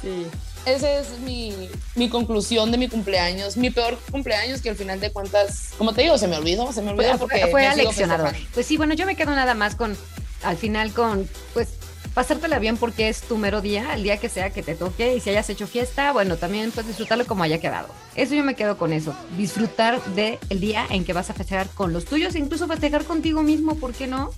Sí. 0.00 0.26
Esa 0.66 1.00
es 1.00 1.18
mi, 1.20 1.70
mi 1.94 2.08
conclusión 2.08 2.70
de 2.70 2.78
mi 2.78 2.88
cumpleaños, 2.88 3.56
mi 3.56 3.70
peor 3.70 3.98
cumpleaños 4.10 4.60
que 4.60 4.68
al 4.68 4.76
final 4.76 5.00
de 5.00 5.10
cuentas, 5.10 5.70
como 5.78 5.94
te 5.94 6.02
digo, 6.02 6.18
se 6.18 6.28
me 6.28 6.36
olvidó, 6.36 6.72
se 6.72 6.82
me 6.82 6.90
olvidó 6.90 7.10
Fue, 7.10 7.18
porque 7.18 7.46
fue, 7.46 7.92
fue 7.92 8.06
me. 8.06 8.46
Pues 8.52 8.66
sí, 8.66 8.76
bueno, 8.76 8.94
yo 8.94 9.06
me 9.06 9.16
quedo 9.16 9.34
nada 9.34 9.54
más 9.54 9.76
con, 9.76 9.96
al 10.42 10.56
final 10.56 10.92
con, 10.92 11.28
pues, 11.54 11.68
pasártela 12.18 12.58
bien 12.58 12.76
porque 12.76 13.08
es 13.08 13.20
tu 13.20 13.38
mero 13.38 13.60
día, 13.60 13.94
el 13.94 14.02
día 14.02 14.16
que 14.16 14.28
sea 14.28 14.50
que 14.50 14.60
te 14.64 14.74
toque, 14.74 15.14
y 15.14 15.20
si 15.20 15.30
hayas 15.30 15.48
hecho 15.50 15.68
fiesta, 15.68 16.10
bueno, 16.12 16.36
también 16.36 16.72
pues 16.72 16.84
disfrutarlo 16.84 17.24
como 17.26 17.44
haya 17.44 17.60
quedado. 17.60 17.86
Eso 18.16 18.34
yo 18.34 18.42
me 18.42 18.56
quedo 18.56 18.76
con 18.76 18.92
eso, 18.92 19.14
disfrutar 19.36 20.02
del 20.16 20.36
día 20.58 20.84
en 20.90 21.04
que 21.04 21.12
vas 21.12 21.30
a 21.30 21.34
festejar 21.34 21.68
con 21.68 21.92
los 21.92 22.06
tuyos, 22.06 22.34
e 22.34 22.40
incluso 22.40 22.66
festejar 22.66 23.04
contigo 23.04 23.44
mismo, 23.44 23.76
¿por 23.76 23.92
qué 23.92 24.08
no? 24.08 24.32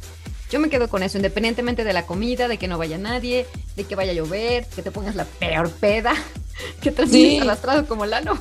Yo 0.51 0.61
me 0.61 0.69
quedo 0.69 0.91
con 0.91 1.03
eso, 1.03 1.17
independientemente 1.17 1.83
de 1.83 1.95
la 1.95 2.05
comida, 2.05 2.49
de 2.49 2.59
que 2.59 2.69
no 2.69 2.77
vaya 2.77 2.99
nadie, 2.99 3.47
de 3.77 3.85
que 3.85 3.97
vaya 3.97 4.13
a 4.13 4.15
llover, 4.15 4.67
que 4.67 4.83
te 4.83 4.91
pongas 4.91 5.15
la 5.15 5.25
peor 5.25 5.71
peda, 5.71 6.13
que 6.83 6.91
te 6.91 7.07
Sí. 7.07 7.39
arrastrado 7.39 7.87
como 7.87 8.05
Lalo. 8.05 8.39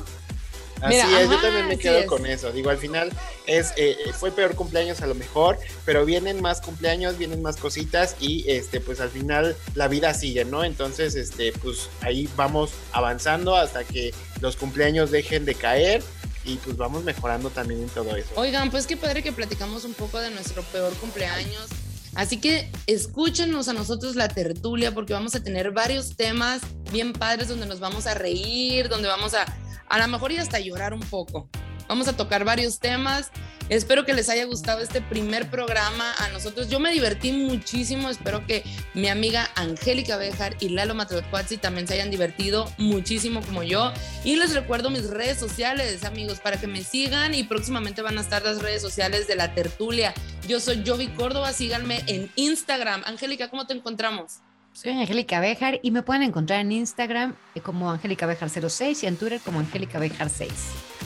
Así 0.80 0.94
Mira, 0.94 1.20
es, 1.20 1.30
yo 1.30 1.40
también 1.40 1.68
me 1.68 1.78
quedo 1.78 1.98
es. 1.98 2.06
con 2.06 2.26
eso. 2.26 2.52
Digo, 2.52 2.70
al 2.70 2.78
final 2.78 3.12
es 3.46 3.72
eh, 3.76 3.96
eh, 4.06 4.12
fue 4.12 4.30
peor 4.30 4.54
cumpleaños 4.54 5.00
a 5.02 5.06
lo 5.06 5.14
mejor, 5.14 5.58
pero 5.84 6.04
vienen 6.04 6.40
más 6.40 6.60
cumpleaños, 6.60 7.18
vienen 7.18 7.42
más 7.42 7.56
cositas 7.56 8.16
y 8.20 8.50
este 8.50 8.80
pues 8.80 9.00
al 9.00 9.10
final 9.10 9.56
la 9.74 9.88
vida 9.88 10.14
sigue, 10.14 10.44
¿no? 10.44 10.64
Entonces, 10.64 11.14
este 11.14 11.52
pues 11.52 11.88
ahí 12.00 12.28
vamos 12.36 12.70
avanzando 12.92 13.56
hasta 13.56 13.84
que 13.84 14.14
los 14.40 14.56
cumpleaños 14.56 15.10
dejen 15.10 15.44
de 15.44 15.54
caer 15.54 16.02
y 16.44 16.56
pues 16.56 16.76
vamos 16.76 17.04
mejorando 17.04 17.50
también 17.50 17.82
en 17.82 17.88
todo 17.88 18.16
eso. 18.16 18.30
Oigan, 18.36 18.70
pues 18.70 18.86
qué 18.86 18.96
padre 18.96 19.22
que 19.22 19.32
platicamos 19.32 19.84
un 19.84 19.94
poco 19.94 20.18
de 20.20 20.30
nuestro 20.30 20.62
peor 20.64 20.92
cumpleaños. 20.94 21.68
Así 22.14 22.38
que 22.38 22.68
escúchenos 22.86 23.68
a 23.68 23.72
nosotros 23.72 24.16
la 24.16 24.28
tertulia 24.28 24.92
porque 24.92 25.12
vamos 25.12 25.34
a 25.36 25.42
tener 25.42 25.70
varios 25.70 26.16
temas 26.16 26.60
bien 26.90 27.12
padres 27.12 27.48
donde 27.48 27.66
nos 27.66 27.78
vamos 27.78 28.06
a 28.06 28.14
reír, 28.14 28.88
donde 28.88 29.06
vamos 29.06 29.34
a 29.34 29.46
a 29.90 29.98
lo 29.98 30.08
mejor 30.08 30.32
y 30.32 30.38
hasta 30.38 30.58
llorar 30.58 30.94
un 30.94 31.00
poco. 31.00 31.48
Vamos 31.88 32.06
a 32.06 32.16
tocar 32.16 32.44
varios 32.44 32.78
temas. 32.78 33.30
Espero 33.68 34.04
que 34.04 34.14
les 34.14 34.28
haya 34.28 34.44
gustado 34.44 34.80
este 34.80 35.00
primer 35.00 35.50
programa 35.50 36.12
a 36.18 36.28
nosotros. 36.28 36.68
Yo 36.68 36.78
me 36.78 36.92
divertí 36.92 37.32
muchísimo. 37.32 38.08
Espero 38.08 38.46
que 38.46 38.64
mi 38.94 39.08
amiga 39.08 39.48
Angélica 39.56 40.16
Bejar 40.16 40.56
y 40.60 40.70
Lalo 40.70 40.94
Matlotcuatzi 40.94 41.56
también 41.56 41.88
se 41.88 41.94
hayan 41.94 42.10
divertido 42.10 42.72
muchísimo 42.78 43.42
como 43.42 43.64
yo. 43.64 43.92
Y 44.24 44.36
les 44.36 44.54
recuerdo 44.54 44.90
mis 44.90 45.10
redes 45.10 45.38
sociales, 45.38 46.04
amigos, 46.04 46.38
para 46.38 46.60
que 46.60 46.68
me 46.68 46.84
sigan 46.84 47.34
y 47.34 47.42
próximamente 47.42 48.02
van 48.02 48.18
a 48.18 48.20
estar 48.20 48.42
las 48.44 48.62
redes 48.62 48.82
sociales 48.82 49.26
de 49.26 49.34
la 49.34 49.54
tertulia. 49.54 50.14
Yo 50.48 50.60
soy 50.60 50.84
Jovi 50.86 51.08
Córdoba, 51.08 51.52
síganme 51.52 52.02
en 52.06 52.30
Instagram. 52.36 53.02
Angélica, 53.04 53.50
¿cómo 53.50 53.66
te 53.66 53.74
encontramos? 53.74 54.40
Soy 54.72 54.92
Angélica 54.92 55.40
Bejar 55.40 55.80
y 55.82 55.90
me 55.90 56.02
pueden 56.02 56.22
encontrar 56.22 56.60
en 56.60 56.72
Instagram 56.72 57.34
eh, 57.54 57.60
como 57.60 57.90
Angélica 57.90 58.26
Bejar 58.26 58.48
06 58.48 59.02
y 59.02 59.06
en 59.06 59.16
Twitter 59.16 59.40
como 59.44 59.58
Angélica 59.58 59.98
Bejar 59.98 60.30
6. 60.30 60.50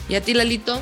¿Y 0.07 0.15
a 0.15 0.21
ti, 0.21 0.33
Lalito? 0.33 0.79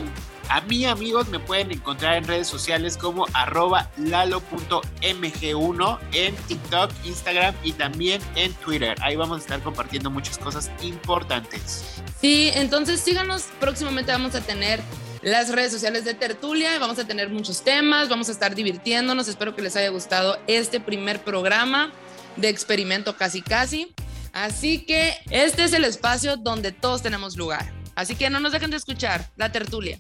A 0.49 0.61
mí, 0.61 0.85
amigos, 0.85 1.29
me 1.29 1.39
pueden 1.39 1.71
encontrar 1.71 2.17
en 2.17 2.25
redes 2.25 2.47
sociales 2.47 2.97
como 2.97 3.25
arroba 3.33 3.89
lalo.mg1 3.97 5.99
en 6.11 6.35
TikTok, 6.35 6.91
Instagram 7.05 7.55
y 7.63 7.71
también 7.71 8.21
en 8.35 8.53
Twitter. 8.55 8.95
Ahí 9.01 9.15
vamos 9.15 9.37
a 9.37 9.41
estar 9.41 9.61
compartiendo 9.61 10.11
muchas 10.11 10.37
cosas 10.37 10.69
importantes. 10.81 12.01
Sí, 12.19 12.51
entonces 12.53 12.99
síganos. 12.99 13.45
Próximamente 13.61 14.11
vamos 14.11 14.35
a 14.35 14.41
tener 14.41 14.81
las 15.21 15.49
redes 15.49 15.71
sociales 15.71 16.03
de 16.03 16.13
Tertulia, 16.13 16.77
vamos 16.79 16.99
a 16.99 17.07
tener 17.07 17.29
muchos 17.29 17.61
temas, 17.61 18.09
vamos 18.09 18.27
a 18.27 18.33
estar 18.33 18.53
divirtiéndonos. 18.53 19.29
Espero 19.29 19.55
que 19.55 19.61
les 19.61 19.77
haya 19.77 19.89
gustado 19.89 20.37
este 20.47 20.81
primer 20.81 21.23
programa 21.23 21.93
de 22.37 22.49
experimento 22.49 23.15
casi 23.17 23.41
casi. 23.41 23.93
Así 24.33 24.85
que 24.85 25.13
este 25.29 25.63
es 25.63 25.73
el 25.73 25.85
espacio 25.85 26.37
donde 26.37 26.71
todos 26.71 27.01
tenemos 27.01 27.37
lugar. 27.37 27.71
Así 27.95 28.15
que 28.15 28.29
no 28.29 28.39
nos 28.39 28.51
dejen 28.51 28.71
de 28.71 28.77
escuchar 28.77 29.29
la 29.35 29.51
tertulia. 29.51 29.99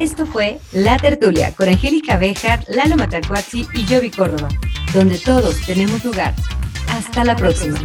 Esto 0.00 0.26
fue 0.26 0.58
La 0.72 0.96
Tertulia 0.96 1.52
con 1.52 1.68
Angélica 1.68 2.16
Bejar, 2.16 2.64
Lalo 2.68 2.96
Matalcuazzi 2.96 3.68
y 3.74 3.86
Jovi 3.86 4.10
Córdoba, 4.10 4.48
donde 4.92 5.18
todos 5.18 5.60
tenemos 5.64 6.04
lugar. 6.04 6.34
Hasta 6.88 7.24
la 7.24 7.36
próxima. 7.36 7.78